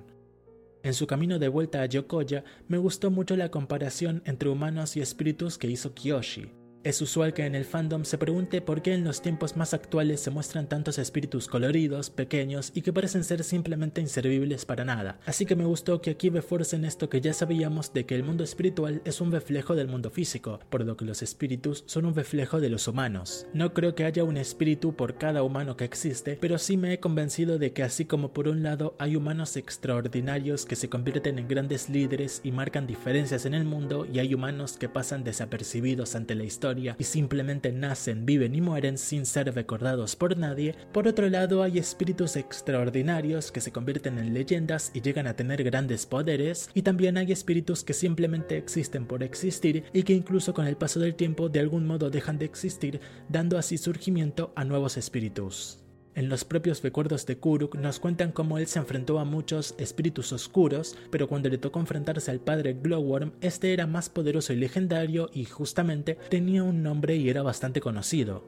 En 0.84 0.94
su 0.94 1.08
camino 1.08 1.40
de 1.40 1.50
vuelta 1.50 1.82
a 1.82 1.86
Yokoya, 1.86 2.44
me 2.68 2.78
gustó 2.78 3.12
mucho 3.12 3.36
la 3.36 3.52
comparación 3.52 4.22
entre 4.26 4.50
humanos 4.50 4.96
y 4.96 5.02
espíritus 5.02 5.58
que 5.58 5.70
hizo 5.70 5.94
Kiyoshi. 5.94 6.63
Es 6.84 7.02
usual 7.02 7.34
que 7.34 7.46
en 7.46 7.56
el 7.56 7.64
fandom 7.64 8.04
se 8.04 8.18
pregunte 8.18 8.60
por 8.60 8.82
qué 8.82 8.94
en 8.94 9.06
los 9.06 9.22
tiempos 9.22 9.56
más 9.56 9.74
actuales 9.74 10.20
se 10.20 10.32
muestran 10.32 10.68
tantos 10.68 10.98
espíritus 10.98 11.48
coloridos, 11.48 12.10
pequeños 12.10 12.74
y 12.76 12.82
que 12.82 12.92
parecen 12.92 13.24
ser 13.24 13.46
simplemente 13.46 14.02
inservibles 14.02 14.66
para 14.66 14.84
nada. 14.84 15.18
Así 15.26 15.46
que 15.46 15.56
me 15.56 15.64
gustó 15.64 16.02
que 16.02 16.12
aquí 16.12 16.30
refuercen 16.30 16.84
esto 16.84 17.08
que 17.08 17.22
ya 17.22 17.32
sabíamos 17.32 17.94
de 17.94 18.06
que 18.06 18.16
el 18.16 18.24
mundo 18.24 18.44
espiritual 18.44 19.02
es 19.06 19.22
un 19.22 19.32
reflejo 19.32 19.76
del 19.76 19.88
mundo 19.88 20.10
físico, 20.10 20.60
por 20.70 20.84
lo 20.84 20.98
que 20.98 21.06
los 21.06 21.22
espíritus 21.22 21.86
son 21.88 22.06
un 22.06 22.16
reflejo 22.16 22.60
de 22.60 22.70
los 22.70 22.90
humanos. 22.90 23.48
No 23.54 23.74
creo 23.74 23.96
que 23.96 24.04
haya 24.04 24.26
un 24.26 24.36
espíritu 24.36 24.94
por 24.94 25.18
cada 25.18 25.42
humano 25.42 25.78
que 25.78 25.86
existe, 25.86 26.38
pero 26.42 26.58
sí 26.58 26.76
me 26.76 26.92
he 26.92 27.00
convencido 27.00 27.60
de 27.60 27.72
que 27.72 27.84
así 27.84 28.04
como 28.04 28.34
por 28.34 28.50
un 28.50 28.62
lado 28.62 28.94
hay 29.00 29.16
humanos 29.16 29.56
extraordinarios 29.56 30.66
que 30.66 30.76
se 30.76 30.90
convierten 30.90 31.40
en 31.40 31.48
grandes 31.48 31.88
líderes 31.90 32.42
y 32.44 32.52
marcan 32.52 32.88
diferencias 32.88 33.46
en 33.46 33.54
el 33.54 33.64
mundo, 33.64 34.06
y 34.12 34.20
hay 34.20 34.34
humanos 34.34 34.76
que 34.78 34.90
pasan 34.90 35.24
desapercibidos 35.24 36.16
ante 36.16 36.36
la 36.36 36.44
historia, 36.44 36.73
y 36.74 37.04
simplemente 37.04 37.72
nacen, 37.72 38.26
viven 38.26 38.56
y 38.56 38.62
mueren 38.62 38.98
sin 38.98 39.26
ser 39.26 39.54
recordados 39.54 40.16
por 40.16 40.38
nadie, 40.38 40.76
por 40.92 41.08
otro 41.08 41.30
lado 41.30 41.64
hay 41.64 41.78
espíritus 41.78 42.36
extraordinarios 42.36 43.52
que 43.52 43.62
se 43.62 43.72
convierten 43.72 44.18
en 44.18 44.34
leyendas 44.34 44.92
y 44.94 45.02
llegan 45.02 45.28
a 45.28 45.36
tener 45.36 45.64
grandes 45.64 46.06
poderes, 46.06 46.70
y 46.74 46.82
también 46.82 47.18
hay 47.18 47.32
espíritus 47.32 47.84
que 47.84 47.94
simplemente 47.94 48.58
existen 48.58 49.06
por 49.06 49.24
existir 49.24 49.84
y 49.94 50.04
que 50.04 50.14
incluso 50.14 50.54
con 50.54 50.68
el 50.68 50.78
paso 50.78 51.00
del 51.00 51.16
tiempo 51.16 51.50
de 51.50 51.60
algún 51.60 51.86
modo 51.86 52.10
dejan 52.10 52.38
de 52.38 52.46
existir, 52.46 53.00
dando 53.30 53.58
así 53.58 53.78
surgimiento 53.78 54.54
a 54.56 54.64
nuevos 54.64 54.98
espíritus. 54.98 55.83
En 56.16 56.30
los 56.30 56.46
propios 56.46 56.84
recuerdos 56.84 57.26
de 57.26 57.38
Kuruk 57.38 57.76
nos 57.76 58.00
cuentan 58.00 58.32
cómo 58.32 58.60
él 58.60 58.68
se 58.68 58.78
enfrentó 58.78 59.18
a 59.18 59.26
muchos 59.26 59.74
espíritus 59.80 60.32
oscuros, 60.32 60.96
pero 61.10 61.28
cuando 61.28 61.50
le 61.50 61.58
tocó 61.58 61.80
enfrentarse 61.80 62.30
al 62.30 62.40
padre 62.40 62.74
Glowworm, 62.74 63.32
este 63.42 63.74
era 63.74 63.88
más 63.88 64.10
poderoso 64.10 64.54
y 64.54 64.58
legendario 64.58 65.32
y 65.34 65.46
justamente 65.46 66.20
tenía 66.30 66.64
un 66.64 66.84
nombre 66.84 67.16
y 67.16 67.30
era 67.30 67.42
bastante 67.42 67.82
conocido. 67.82 68.48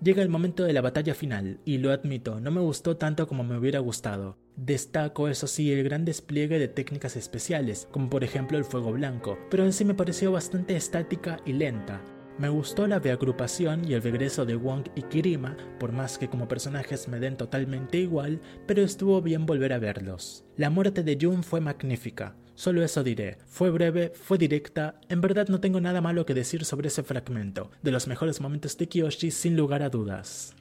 Llega 0.00 0.22
el 0.22 0.28
momento 0.28 0.64
de 0.64 0.72
la 0.72 0.80
batalla 0.80 1.14
final, 1.14 1.60
y 1.64 1.78
lo 1.78 1.92
admito, 1.92 2.40
no 2.40 2.50
me 2.50 2.60
gustó 2.60 2.96
tanto 2.96 3.28
como 3.28 3.44
me 3.44 3.56
hubiera 3.56 3.78
gustado. 3.78 4.36
Destaco, 4.56 5.28
eso 5.28 5.46
sí, 5.46 5.72
el 5.72 5.84
gran 5.84 6.04
despliegue 6.04 6.58
de 6.58 6.68
técnicas 6.68 7.16
especiales, 7.16 7.88
como 7.90 8.10
por 8.10 8.22
ejemplo 8.24 8.58
el 8.58 8.64
fuego 8.64 8.92
blanco, 8.92 9.38
pero 9.48 9.64
en 9.64 9.72
sí 9.72 9.84
me 9.84 9.94
pareció 9.94 10.32
bastante 10.32 10.76
estática 10.76 11.38
y 11.46 11.52
lenta. 11.52 12.00
Me 12.38 12.48
gustó 12.48 12.86
la 12.86 12.98
reagrupación 12.98 13.88
y 13.88 13.94
el 13.94 14.02
regreso 14.02 14.46
de 14.46 14.56
Wong 14.56 14.88
y 14.94 15.02
Kirima, 15.02 15.56
por 15.78 15.92
más 15.92 16.18
que 16.18 16.28
como 16.28 16.48
personajes 16.48 17.08
me 17.08 17.20
den 17.20 17.36
totalmente 17.36 17.98
igual, 17.98 18.40
pero 18.66 18.82
estuvo 18.82 19.20
bien 19.20 19.46
volver 19.46 19.72
a 19.72 19.78
verlos. 19.78 20.44
La 20.56 20.70
muerte 20.70 21.02
de 21.02 21.18
Jun 21.20 21.42
fue 21.42 21.60
magnífica, 21.60 22.34
Solo 22.54 22.84
eso 22.84 23.02
diré. 23.02 23.38
Fue 23.46 23.70
breve, 23.70 24.12
fue 24.14 24.36
directa, 24.38 25.00
en 25.08 25.20
verdad 25.20 25.48
no 25.48 25.60
tengo 25.60 25.80
nada 25.80 26.00
malo 26.00 26.26
que 26.26 26.34
decir 26.34 26.64
sobre 26.64 26.88
ese 26.88 27.02
fragmento, 27.02 27.70
de 27.82 27.90
los 27.90 28.06
mejores 28.06 28.40
momentos 28.40 28.76
de 28.76 28.88
Kiyoshi 28.88 29.30
sin 29.30 29.56
lugar 29.56 29.82
a 29.82 29.88
dudas. 29.88 30.54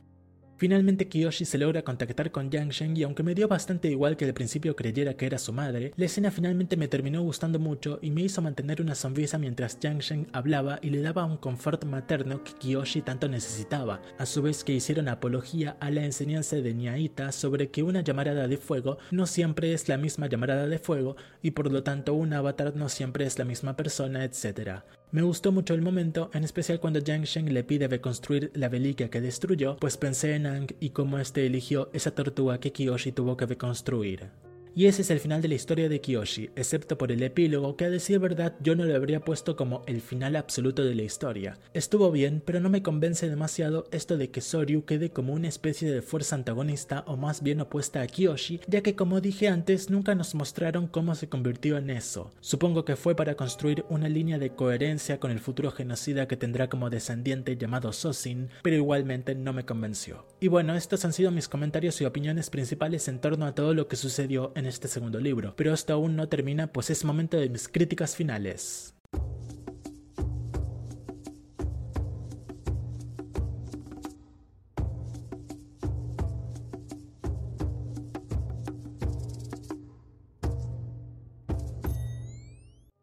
Finalmente 0.62 1.08
Kiyoshi 1.08 1.44
se 1.46 1.58
logra 1.58 1.82
contactar 1.82 2.30
con 2.30 2.52
Yang 2.52 2.70
Shen 2.70 2.96
y 2.96 3.02
aunque 3.02 3.24
me 3.24 3.34
dio 3.34 3.48
bastante 3.48 3.88
igual 3.88 4.16
que 4.16 4.26
al 4.26 4.36
principio 4.36 4.76
creyera 4.76 5.16
que 5.16 5.26
era 5.26 5.40
su 5.40 5.52
madre, 5.52 5.92
la 5.96 6.06
escena 6.06 6.30
finalmente 6.30 6.78
me 6.78 6.88
terminó 6.88 7.24
gustando 7.24 7.58
mucho 7.58 7.98
y 8.04 8.12
me 8.12 8.22
hizo 8.22 8.44
mantener 8.44 8.80
una 8.80 8.94
sonrisa 8.94 9.40
mientras 9.40 9.80
Yang 9.80 10.00
Shen 10.02 10.28
hablaba 10.34 10.78
y 10.84 10.92
le 10.92 11.02
daba 11.02 11.26
un 11.26 11.38
confort 11.38 11.84
materno 11.86 12.44
que 12.44 12.54
Kiyoshi 12.54 13.02
tanto 13.02 13.28
necesitaba, 13.28 14.04
a 14.20 14.28
su 14.28 14.44
vez 14.44 14.64
que 14.64 14.74
hicieron 14.74 15.08
apología 15.08 15.78
a 15.80 15.90
la 15.90 16.06
enseñanza 16.06 16.58
de 16.58 16.76
Nyaita 16.76 17.32
sobre 17.32 17.72
que 17.72 17.82
una 17.82 18.02
llamarada 18.02 18.48
de 18.48 18.58
fuego 18.58 19.00
no 19.10 19.26
siempre 19.26 19.74
es 19.74 19.90
la 19.90 19.98
misma 19.98 20.28
llamarada 20.28 20.68
de 20.68 20.78
fuego 20.78 21.16
y 21.42 21.50
por 21.50 21.72
lo 21.72 21.82
tanto 21.82 22.14
un 22.14 22.34
avatar 22.34 22.76
no 22.76 22.88
siempre 22.88 23.26
es 23.26 23.40
la 23.40 23.46
misma 23.46 23.76
persona, 23.76 24.24
etc. 24.24 24.84
Me 25.12 25.24
gustó 25.24 25.52
mucho 25.52 25.74
el 25.74 25.82
momento, 25.82 26.32
en 26.34 26.46
especial 26.46 26.80
cuando 26.80 27.00
Yang 27.00 27.24
Shen 27.26 27.54
le 27.54 27.66
pide 27.66 27.90
reconstruir 27.90 28.50
la 28.54 28.70
reliquia 28.70 29.10
que 29.10 29.20
destruyó, 29.20 29.76
pues 29.76 29.98
pensé 29.98 30.36
en 30.36 30.46
Ang 30.46 30.74
y 30.80 30.92
cómo 30.92 31.20
este 31.20 31.46
eligió 31.46 31.90
esa 31.92 32.12
tortuga 32.12 32.62
que 32.62 32.72
Kiyoshi 32.72 33.12
tuvo 33.12 33.36
que 33.36 33.46
reconstruir. 33.46 34.30
Y 34.74 34.86
ese 34.86 35.02
es 35.02 35.12
el 35.12 35.20
final 35.20 35.42
de 35.42 35.50
la 35.50 35.56
historia 35.56 35.90
de 35.90 36.00
Kiyoshi, 36.00 36.52
excepto 36.56 36.98
por 36.98 37.12
el 37.12 37.22
epílogo 37.24 37.76
que 37.76 37.86
a 37.86 37.90
decir 37.90 38.20
verdad 38.20 38.56
yo 38.62 38.74
no 38.74 38.86
lo 38.86 38.96
habría 38.96 39.20
puesto 39.20 39.58
como 39.58 39.84
el 39.86 40.00
final 40.00 40.38
absoluto 40.38 40.86
de 40.86 40.96
la 40.96 41.02
historia. 41.02 41.58
Estuvo 41.74 42.10
bien, 42.10 42.42
pero 42.46 42.62
no 42.62 42.70
me 42.70 42.82
convence 42.82 43.30
demasiado 43.30 43.88
esto 43.92 44.18
de 44.18 44.32
que 44.32 44.40
Soryu 44.40 44.86
quede 44.86 45.10
como 45.10 45.34
una 45.34 45.50
especie 45.50 45.92
de 45.92 46.02
fuerza 46.02 46.36
antagonista 46.36 47.04
o 47.06 47.18
más 47.18 47.44
bien 47.44 47.60
opuesta 47.60 48.02
a 48.02 48.08
Kiyoshi, 48.08 48.62
ya 48.68 48.82
que 48.82 48.96
como 48.96 49.20
dije 49.20 49.50
antes 49.50 49.90
nunca 49.90 50.16
nos 50.16 50.36
mostraron 50.36 50.88
cómo 50.88 51.16
se 51.16 51.28
convirtió 51.28 51.78
en 51.78 51.90
eso. 51.90 52.32
Supongo 52.40 52.86
que 52.86 52.96
fue 52.96 53.14
para 53.14 53.36
construir 53.36 53.84
una 53.90 54.08
línea 54.08 54.40
de 54.40 54.52
coherencia 54.52 55.20
con 55.20 55.32
el 55.32 55.42
futuro 55.42 55.72
genocida 55.72 56.30
que 56.30 56.38
tendrá 56.38 56.70
como 56.70 56.90
descendiente 56.90 57.58
llamado 57.58 57.92
Sosin, 57.92 58.50
pero 58.64 58.78
igualmente 58.78 59.36
no 59.36 59.52
me 59.52 59.66
convenció. 59.66 60.26
Y 60.40 60.48
bueno, 60.48 60.76
estos 60.76 61.04
han 61.04 61.12
sido 61.12 61.30
mis 61.32 61.50
comentarios 61.50 62.00
y 62.00 62.06
opiniones 62.06 62.50
principales 62.50 63.10
en 63.10 63.20
torno 63.20 63.46
a 63.46 63.54
todo 63.54 63.74
lo 63.74 63.90
que 63.90 63.98
sucedió 63.98 64.54
en 64.56 64.61
este 64.66 64.88
segundo 64.88 65.20
libro, 65.20 65.54
pero 65.56 65.74
esto 65.74 65.94
aún 65.94 66.16
no 66.16 66.28
termina 66.28 66.68
pues 66.68 66.90
es 66.90 67.04
momento 67.04 67.38
de 67.38 67.50
mis 67.50 67.68
críticas 67.68 68.16
finales. 68.16 68.96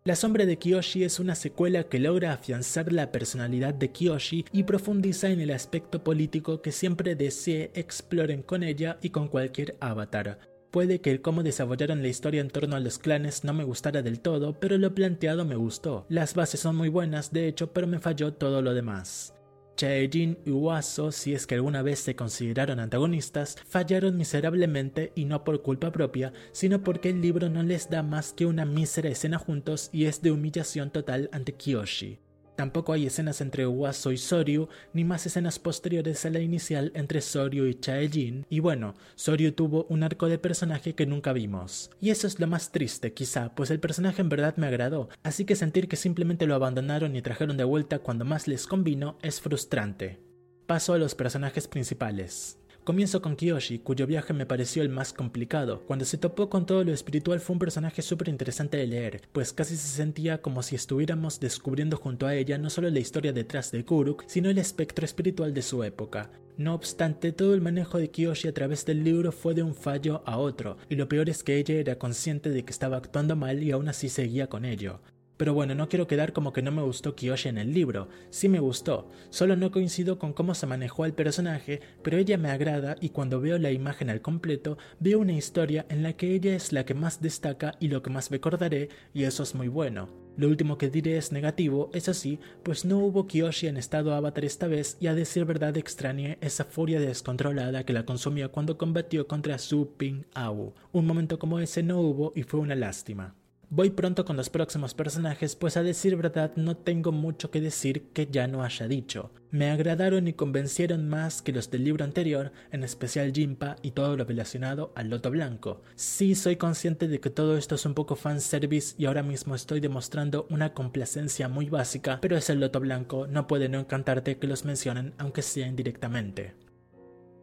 La 0.09 0.17
sombra 0.17 0.47
de 0.47 0.57
Kiyoshi 0.57 1.05
es 1.05 1.21
una 1.21 1.35
secuela 1.35 1.83
que 1.85 1.99
logra 1.99 2.33
afianzar 2.33 2.91
la 2.95 3.13
personalidad 3.13 3.75
de 3.75 3.91
Kiyoshi 3.91 4.47
y 4.53 4.63
profundiza 4.63 5.29
en 5.29 5.39
el 5.39 5.51
aspecto 5.51 6.03
político 6.03 6.63
que 6.63 6.73
siempre 6.73 7.15
desee 7.15 7.71
exploren 7.75 8.43
con 8.43 8.63
ella 8.63 8.97
y 9.03 9.11
con 9.11 9.29
cualquier 9.29 9.77
avatar. 9.81 10.39
Puede 10.71 11.01
que 11.01 11.11
el 11.11 11.23
cómo 11.23 11.43
desarrollaron 11.43 12.03
la 12.03 12.09
historia 12.09 12.43
en 12.43 12.51
torno 12.51 12.77
a 12.77 12.81
los 12.81 12.99
clanes 12.99 13.43
no 13.43 13.55
me 13.55 13.65
gustara 13.65 14.03
del 14.03 14.21
todo, 14.21 14.61
pero 14.61 14.77
lo 14.77 14.95
planteado 14.95 15.47
me 15.47 15.57
gustó. 15.57 16.05
Las 16.11 16.35
bases 16.35 16.61
son 16.61 16.77
muy 16.77 16.91
buenas, 16.91 17.33
de 17.33 17.49
hecho, 17.49 17.73
pero 17.73 17.87
me 17.87 18.01
falló 18.01 18.35
todo 18.35 18.61
lo 18.61 18.75
demás. 18.75 19.35
Chaejin 19.77 20.39
y 20.45 20.51
Uaso, 20.51 21.13
si 21.13 21.35
es 21.35 21.47
que 21.47 21.55
alguna 21.55 21.83
vez 21.83 22.01
se 22.01 22.17
consideraron 22.17 22.81
antagonistas, 22.81 23.57
fallaron 23.67 24.17
miserablemente 24.17 25.13
y 25.15 25.25
no 25.25 25.45
por 25.45 25.63
culpa 25.63 25.93
propia, 25.93 26.33
sino 26.53 26.83
porque 26.83 27.11
el 27.11 27.23
libro 27.23 27.49
no 27.49 27.63
les 27.63 27.89
da 27.89 28.03
más 28.03 28.33
que 28.33 28.45
una 28.45 28.67
mísera 28.67 29.09
escena 29.09 29.39
juntos 29.39 29.89
y 29.93 30.07
es 30.07 30.21
de 30.21 30.33
humillación 30.33 30.91
total 30.91 31.31
ante 31.33 31.55
Kiyoshi. 31.55 32.19
Tampoco 32.59 32.93
hay 32.93 33.07
escenas 33.07 33.41
entre 33.41 33.69
Uaso 33.69 34.11
y 34.11 34.17
Soryu, 34.17 34.69
ni 34.93 35.05
más 35.05 35.25
escenas 35.25 35.61
posteriores 35.61 36.27
a 36.27 36.31
la 36.31 36.41
inicial 36.41 36.91
entre 36.97 37.21
Soryu 37.21 37.67
y 37.67 37.77
Chaejin, 37.77 38.47
y 38.51 38.59
bueno, 38.59 38.97
Soryu 39.15 39.53
tuvo 39.53 39.87
un 39.89 40.03
arco 40.03 40.29
de 40.29 40.41
personaje 40.41 40.97
que 40.97 41.07
nunca 41.07 41.33
vimos. 41.33 41.89
Y 42.01 42.11
eso 42.11 42.27
es 42.27 42.41
lo 42.41 42.49
más 42.49 42.73
triste, 42.73 43.15
quizá, 43.15 43.55
pues 43.55 43.71
el 43.71 43.79
personaje 43.79 44.23
en 44.23 44.29
verdad 44.29 44.57
me 44.57 44.67
agradó, 44.67 45.09
así 45.23 45.45
que 45.45 45.55
sentir 45.55 45.87
que 45.87 45.95
simplemente 45.95 46.49
lo 46.49 46.57
abandonaron 46.57 47.15
y 47.15 47.23
trajeron 47.23 47.57
de 47.57 47.63
vuelta 47.63 48.01
cuando 48.01 48.25
más 48.25 48.49
les 48.49 48.67
convino 48.67 49.19
es 49.23 49.41
frustrante. 49.41 50.19
Paso 50.67 50.95
a 50.95 50.99
los 50.99 51.15
personajes 51.15 51.69
principales. 51.69 52.58
Comienzo 52.89 53.21
con 53.21 53.37
Kiyoshi, 53.37 53.81
cuyo 53.81 54.07
viaje 54.07 54.33
me 54.33 54.47
pareció 54.47 54.83
el 54.83 54.89
más 54.89 55.13
complicado. 55.13 55.83
Cuando 55.87 56.07
se 56.07 56.17
topó 56.17 56.49
con 56.49 56.65
todo 56.65 56.85
lo 56.85 56.95
espiritual 56.95 57.39
fue 57.39 57.53
un 57.53 57.59
personaje 57.59 58.01
súper 58.01 58.31
interesante 58.31 58.79
de 58.79 58.87
leer, 58.87 59.29
pues 59.31 59.53
casi 59.53 59.77
se 59.77 59.89
sentía 59.89 60.41
como 60.41 60.63
si 60.63 60.75
estuviéramos 60.75 61.39
descubriendo 61.39 61.99
junto 61.99 62.27
a 62.27 62.35
ella 62.35 62.57
no 62.57 62.71
solo 62.71 62.89
la 62.89 62.99
historia 62.99 63.35
detrás 63.35 63.73
de 63.73 63.85
Kuruk, 63.85 64.25
sino 64.27 64.49
el 64.49 64.57
espectro 64.57 65.05
espiritual 65.05 65.53
de 65.53 65.61
su 65.61 65.85
época. 65.85 66.31
No 66.57 66.73
obstante, 66.73 67.33
todo 67.33 67.53
el 67.53 67.61
manejo 67.61 67.99
de 67.99 68.11
Kiyoshi 68.11 68.49
a 68.49 68.55
través 68.55 68.87
del 68.87 69.05
libro 69.05 69.33
fue 69.33 69.53
de 69.53 69.63
un 69.63 69.75
fallo 69.75 70.23
a 70.25 70.39
otro, 70.39 70.79
y 70.89 70.97
lo 70.97 71.11
peor 71.11 71.29
es 71.29 71.45
que 71.45 71.59
ella 71.59 71.75
era 71.75 71.99
consciente 71.99 72.49
de 72.49 72.65
que 72.65 72.73
estaba 72.73 72.97
actuando 72.97 73.37
mal 73.37 73.63
y 73.63 73.71
aún 73.71 73.91
así 73.91 74.09
seguía 74.09 74.47
con 74.47 74.65
ello. 74.65 75.03
Pero 75.39 75.55
bueno, 75.55 75.75
no 75.77 75.89
quiero 75.89 76.09
quedar 76.09 76.33
como 76.33 76.53
que 76.53 76.63
no 76.63 76.73
me 76.73 76.83
gustó 76.83 77.15
Kiyoshi 77.15 77.49
en 77.49 77.59
el 77.59 77.73
libro, 77.73 78.09
sí 78.29 78.49
me 78.49 78.59
gustó, 78.59 79.09
solo 79.31 79.55
no 79.55 79.71
coincido 79.71 80.19
con 80.19 80.33
cómo 80.33 80.53
se 80.55 80.67
manejó 80.67 81.07
el 81.07 81.15
personaje, 81.15 81.81
pero 82.03 82.19
ella 82.19 82.37
me 82.37 82.51
agrada 82.51 82.97
y 83.01 83.11
cuando 83.11 83.41
veo 83.41 83.57
la 83.57 83.71
imagen 83.71 84.11
al 84.11 84.21
completo 84.21 84.79
veo 84.99 85.21
una 85.21 85.33
historia 85.33 85.87
en 85.89 86.03
la 86.03 86.15
que 86.15 86.35
ella 86.35 86.57
es 86.57 86.73
la 86.73 86.85
que 86.85 86.95
más 86.95 87.23
destaca 87.23 87.77
y 87.79 87.87
lo 87.87 88.03
que 88.03 88.11
más 88.11 88.31
recordaré 88.31 88.89
y 89.15 89.23
eso 89.23 89.45
es 89.45 89.55
muy 89.55 89.69
bueno. 89.69 90.09
Lo 90.37 90.49
último 90.49 90.77
que 90.77 90.91
diré 90.91 91.17
es 91.17 91.31
negativo, 91.31 91.91
es 91.93 92.09
así, 92.09 92.41
pues 92.65 92.85
no 92.85 92.99
hubo 92.99 93.29
Kiyoshi 93.29 93.69
en 93.69 93.77
estado 93.77 94.15
avatar 94.15 94.45
esta 94.45 94.67
vez 94.67 94.97
y 95.01 95.07
a 95.07 95.15
decir 95.15 95.45
verdad 95.45 95.77
extrañé 95.77 96.39
esa 96.41 96.65
furia 96.65 97.01
descontrolada 97.01 97.85
que 97.85 97.93
la 97.93 98.05
consumió 98.05 98.51
cuando 98.51 98.77
combatió 98.77 99.29
contra 99.29 99.59
Su 99.59 99.95
Ping 99.97 100.23
Au. 100.35 100.75
Un 100.93 101.07
momento 101.07 101.39
como 101.39 101.61
ese 101.61 101.85
no 101.85 102.01
hubo 102.01 102.33
y 102.35 102.43
fue 102.43 102.61
una 102.61 102.75
lástima. 102.75 103.35
Voy 103.71 103.91
pronto 103.91 104.25
con 104.25 104.39
los 104.39 104.49
próximos 104.49 104.95
personajes, 104.95 105.55
pues 105.55 105.77
a 105.77 105.83
decir 105.83 106.17
verdad 106.17 106.53
no 106.57 106.75
tengo 106.75 107.13
mucho 107.13 107.51
que 107.51 107.61
decir 107.61 108.05
que 108.15 108.27
ya 108.27 108.47
no 108.47 108.63
haya 108.63 108.89
dicho. 108.89 109.31
Me 109.51 109.71
agradaron 109.71 110.27
y 110.27 110.33
convencieron 110.33 111.07
más 111.07 111.43
que 111.43 111.53
los 111.53 111.71
del 111.71 111.85
libro 111.85 112.03
anterior, 112.03 112.51
en 112.73 112.83
especial 112.83 113.31
Jimpa 113.31 113.77
y 113.83 113.91
todo 113.91 114.17
lo 114.17 114.25
relacionado 114.25 114.91
al 114.95 115.11
Loto 115.11 115.31
Blanco. 115.31 115.83
Sí 115.97 116.35
soy 116.35 116.57
consciente 116.57 117.09
de 117.09 117.21
que 117.21 117.29
todo 117.29 117.59
esto 117.59 117.75
es 117.75 117.85
un 117.85 117.93
poco 117.93 118.17
fanservice 118.17 118.95
y 118.97 119.05
ahora 119.05 119.23
mismo 119.23 119.55
estoy 119.55 119.81
demostrando 119.81 120.47
una 120.49 120.73
complacencia 120.73 121.49
muy 121.49 121.69
básica, 121.69 122.21
pero 122.23 122.39
es 122.39 122.49
el 122.49 122.61
Loto 122.61 122.81
Blanco, 122.81 123.27
no 123.27 123.47
puede 123.47 123.69
no 123.69 123.81
encantarte 123.81 124.39
que 124.39 124.47
los 124.47 124.65
mencionen 124.65 125.13
aunque 125.19 125.43
sea 125.43 125.67
indirectamente. 125.67 126.55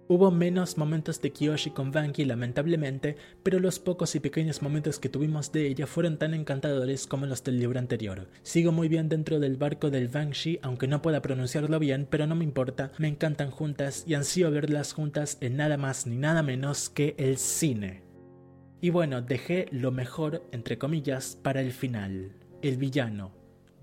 Hubo 0.08 0.30
menos 0.30 0.78
momentos 0.78 1.20
de 1.20 1.32
Kiyoshi 1.32 1.72
con 1.72 1.92
Banki 1.92 2.26
lamentablemente, 2.26 3.16
pero 3.42 3.60
los 3.60 3.80
pocos 3.80 4.14
y 4.14 4.20
pequeños 4.20 4.62
momentos 4.62 5.00
que 5.00 5.10
tuvimos 5.10 5.52
de 5.52 5.66
ella 5.66 5.88
fueron 5.88 6.20
tan 6.20 6.36
encantadores 6.36 7.08
como 7.08 7.26
los 7.26 7.44
del 7.44 7.58
libro 7.58 7.80
anterior. 7.80 8.28
Sigo 8.44 8.72
muy 8.72 8.88
bien 8.88 9.10
dentro 9.10 9.40
del 9.40 9.58
barco 9.58 9.90
del 9.90 10.08
Banshee, 10.08 10.60
aunque 10.62 10.88
no 10.88 11.02
pueda 11.02 11.24
pronunciarlo 11.24 11.80
bien, 11.80 12.08
pero 12.08 12.28
no 12.28 12.36
me 12.36 12.44
importa, 12.44 12.92
me 13.00 13.08
encantan 13.08 13.50
juntas 13.50 14.04
y 14.06 14.14
ansío 14.14 14.52
verlas 14.52 14.94
juntas 14.94 15.40
en 15.42 15.58
nada 15.58 15.76
más 15.76 16.06
ni 16.06 16.18
nada 16.18 16.44
menos 16.44 16.90
que 16.90 17.16
el 17.18 17.38
cine. 17.38 18.04
Y 18.82 18.92
bueno, 18.92 19.24
dejé 19.24 19.66
lo 19.72 19.92
mejor, 19.92 20.48
entre 20.52 20.78
comillas, 20.78 21.36
para 21.42 21.62
el 21.62 21.72
final, 21.72 22.32
el 22.62 22.78
villano, 22.78 23.32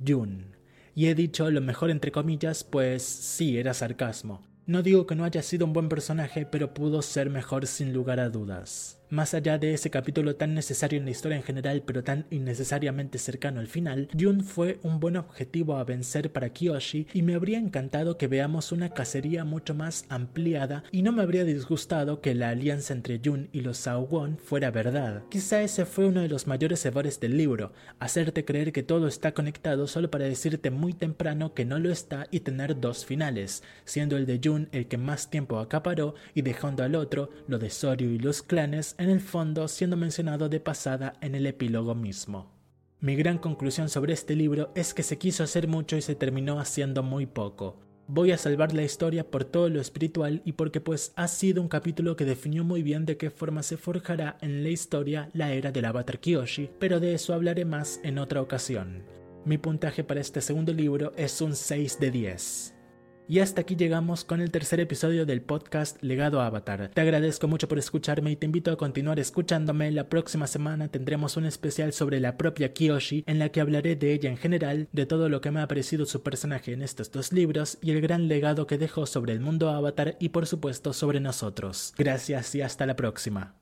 Jun. 0.07 0.55
Y 0.95 1.07
he 1.07 1.17
dicho 1.17 1.51
lo 1.51 1.61
mejor 1.61 1.91
entre 1.91 2.13
comillas, 2.13 2.63
pues 2.63 3.03
sí, 3.03 3.59
era 3.59 3.75
sarcasmo. 3.75 4.52
No 4.67 4.83
digo 4.83 5.07
que 5.07 5.17
no 5.17 5.25
haya 5.25 5.43
sido 5.43 5.67
un 5.67 5.73
buen 5.73 5.89
personaje, 5.89 6.47
pero 6.47 6.73
pudo 6.73 7.03
ser 7.03 7.31
mejor 7.31 7.67
sin 7.67 7.93
lugar 7.93 8.21
a 8.21 8.31
dudas. 8.31 9.02
Más 9.13 9.35
allá 9.35 9.59
de 9.59 9.75
ese 9.75 9.91
capítulo 9.91 10.37
tan 10.37 10.55
necesario 10.55 10.99
en 10.99 11.05
la 11.05 11.11
historia 11.11 11.37
en 11.37 11.43
general, 11.43 11.83
pero 11.85 12.03
tan 12.03 12.25
innecesariamente 12.31 13.19
cercano 13.19 13.61
al 13.61 13.67
final, 13.67 14.09
Jun 14.19 14.43
fue 14.43 14.79
un 14.83 15.01
buen 15.01 15.19
objetivo 15.19 15.77
a 15.77 15.85
vencer 15.85 16.33
para 16.33 16.49
Kiyoshi 16.49 17.09
y 17.13 17.21
me 17.21 17.35
habría 17.35 17.59
encantado 17.59 18.17
que 18.17 18.27
veamos 18.27 18.73
una 18.73 18.95
cacería 18.95 19.45
mucho 19.45 19.75
más 19.75 20.07
ampliada 20.09 20.83
y 20.91 21.03
no 21.03 21.13
me 21.13 21.21
habría 21.21 21.45
disgustado 21.45 22.23
que 22.23 22.35
la 22.35 22.49
alianza 22.49 22.95
entre 22.95 23.21
Jun 23.23 23.51
y 23.53 23.61
los 23.61 23.77
Saowon 23.77 24.39
fuera 24.39 24.71
verdad. 24.71 25.25
Quizá 25.29 25.61
ese 25.61 25.85
fue 25.85 26.07
uno 26.07 26.23
de 26.23 26.29
los 26.29 26.47
mayores 26.47 26.83
errores 26.87 27.21
del 27.21 27.37
libro, 27.37 27.75
hacerte 27.99 28.47
creer 28.47 28.73
que 28.73 28.83
todo 28.83 29.09
está 29.09 29.33
conectado 29.35 29.89
solo 29.89 30.11
para 30.11 30.25
decirte 30.25 30.71
muy 30.71 30.95
temprano 30.95 31.53
que 31.53 31.67
no 31.67 31.79
lo 31.79 31.91
está 31.91 32.29
y 32.31 32.41
tener 32.41 32.81
dos 32.81 33.05
finales, 33.05 33.63
siendo 33.85 34.17
el 34.17 34.25
de 34.25 34.41
Jun 34.43 34.71
el 34.73 34.89
que 34.89 34.97
más 34.97 35.29
tiempo 35.29 35.59
acaparó 35.59 36.15
y 36.33 36.41
dejando 36.41 36.83
al 36.83 36.95
otro, 36.95 37.29
lo 37.47 37.59
de 37.59 37.69
Soryu 37.69 38.09
y 38.09 38.19
los 38.19 38.41
clanes, 38.41 38.97
en 39.03 39.11
el 39.11 39.21
fondo 39.21 39.69
siendo 39.69 39.97
mencionado 39.97 40.49
de 40.49 40.61
pasada 40.61 41.15
en 41.21 41.35
el 41.35 41.47
epílogo 41.47 41.95
mismo. 41.95 42.53
Mi 43.01 43.17
gran 43.17 43.39
conclusión 43.39 43.89
sobre 43.89 44.13
este 44.13 44.37
libro 44.37 44.71
es 44.75 44.95
que 44.95 45.03
se 45.03 45.19
quiso 45.19 45.43
hacer 45.43 45.67
mucho 45.67 45.97
y 45.97 46.03
se 46.03 46.15
terminó 46.15 46.61
haciendo 46.61 47.03
muy 47.03 47.27
poco. 47.27 47.81
Voy 48.07 48.31
a 48.31 48.39
salvar 48.39 48.75
la 48.75 48.83
historia 48.83 49.29
por 49.29 49.45
todo 49.45 49.69
lo 49.69 49.81
espiritual 49.81 50.43
y 50.45 50.53
porque 50.53 50.81
pues 50.81 51.13
ha 51.17 51.29
sido 51.29 51.63
un 51.63 51.69
capítulo 51.69 52.15
que 52.15 52.25
definió 52.25 52.63
muy 52.63 52.83
bien 52.83 53.05
de 53.05 53.17
qué 53.17 53.31
forma 53.31 53.63
se 53.63 53.77
forjará 53.77 54.37
en 54.41 54.63
la 54.63 54.69
historia 54.69 55.31
la 55.33 55.53
era 55.53 55.73
del 55.73 55.85
Avatar 55.85 56.21
Kyoshi, 56.21 56.71
pero 56.79 57.01
de 57.01 57.15
eso 57.15 57.35
hablaré 57.35 57.65
más 57.65 58.01
en 58.03 58.19
otra 58.19 58.43
ocasión. 58.43 59.03
Mi 59.45 59.59
puntaje 59.59 60.05
para 60.05 60.21
este 60.21 60.41
segundo 60.41 60.73
libro 60.73 61.13
es 61.17 61.41
un 61.41 61.57
6 61.57 61.99
de 61.99 62.11
10. 62.11 62.75
Y 63.29 63.39
hasta 63.39 63.63
aquí 63.63 63.77
llegamos 63.77 64.25
con 64.25 64.41
el 64.41 64.51
tercer 64.51 64.81
episodio 64.81 65.25
del 65.25 65.43
podcast 65.43 66.03
Legado 66.03 66.41
Avatar. 66.41 66.91
Te 66.93 67.01
agradezco 67.01 67.49
mucho 67.49 67.69
por 67.69 67.79
escucharme 67.79 68.33
y 68.33 68.37
te 68.37 68.47
invito 68.47 68.73
a 68.73 68.77
continuar 68.77 69.19
escuchándome. 69.19 69.91
La 69.91 70.09
próxima 70.09 70.47
semana 70.47 70.89
tendremos 70.89 71.37
un 71.37 71.47
especial 71.47 71.93
sobre 71.93 72.21
la 72.21 72.37
propia 72.37 72.73
Kiyoshi 72.73 73.25
en 73.27 73.39
la 73.39 73.49
que 73.51 73.61
hablaré 73.61 73.97
de 73.97 74.13
ella 74.13 74.29
en 74.29 74.37
general, 74.37 74.89
de 74.93 75.07
todo 75.07 75.29
lo 75.29 75.41
que 75.41 75.51
me 75.51 75.61
ha 75.61 75.69
parecido 75.69 76.05
su 76.05 76.23
personaje 76.23 76.73
en 76.73 76.83
estos 76.83 77.11
dos 77.11 77.33
libros 77.33 77.79
y 77.81 77.93
el 77.93 78.01
gran 78.01 78.29
legado 78.29 78.67
que 78.67 78.79
dejó 78.79 79.07
sobre 79.07 79.33
el 79.33 79.41
mundo 79.41 79.71
Avatar 79.71 80.17
y 80.19 80.31
por 80.31 80.47
supuesto 80.47 80.93
sobre 80.93 81.21
nosotros. 81.21 81.95
Gracias 81.97 82.55
y 82.55 82.63
hasta 82.63 82.87
la 82.87 82.97
próxima. 82.97 83.62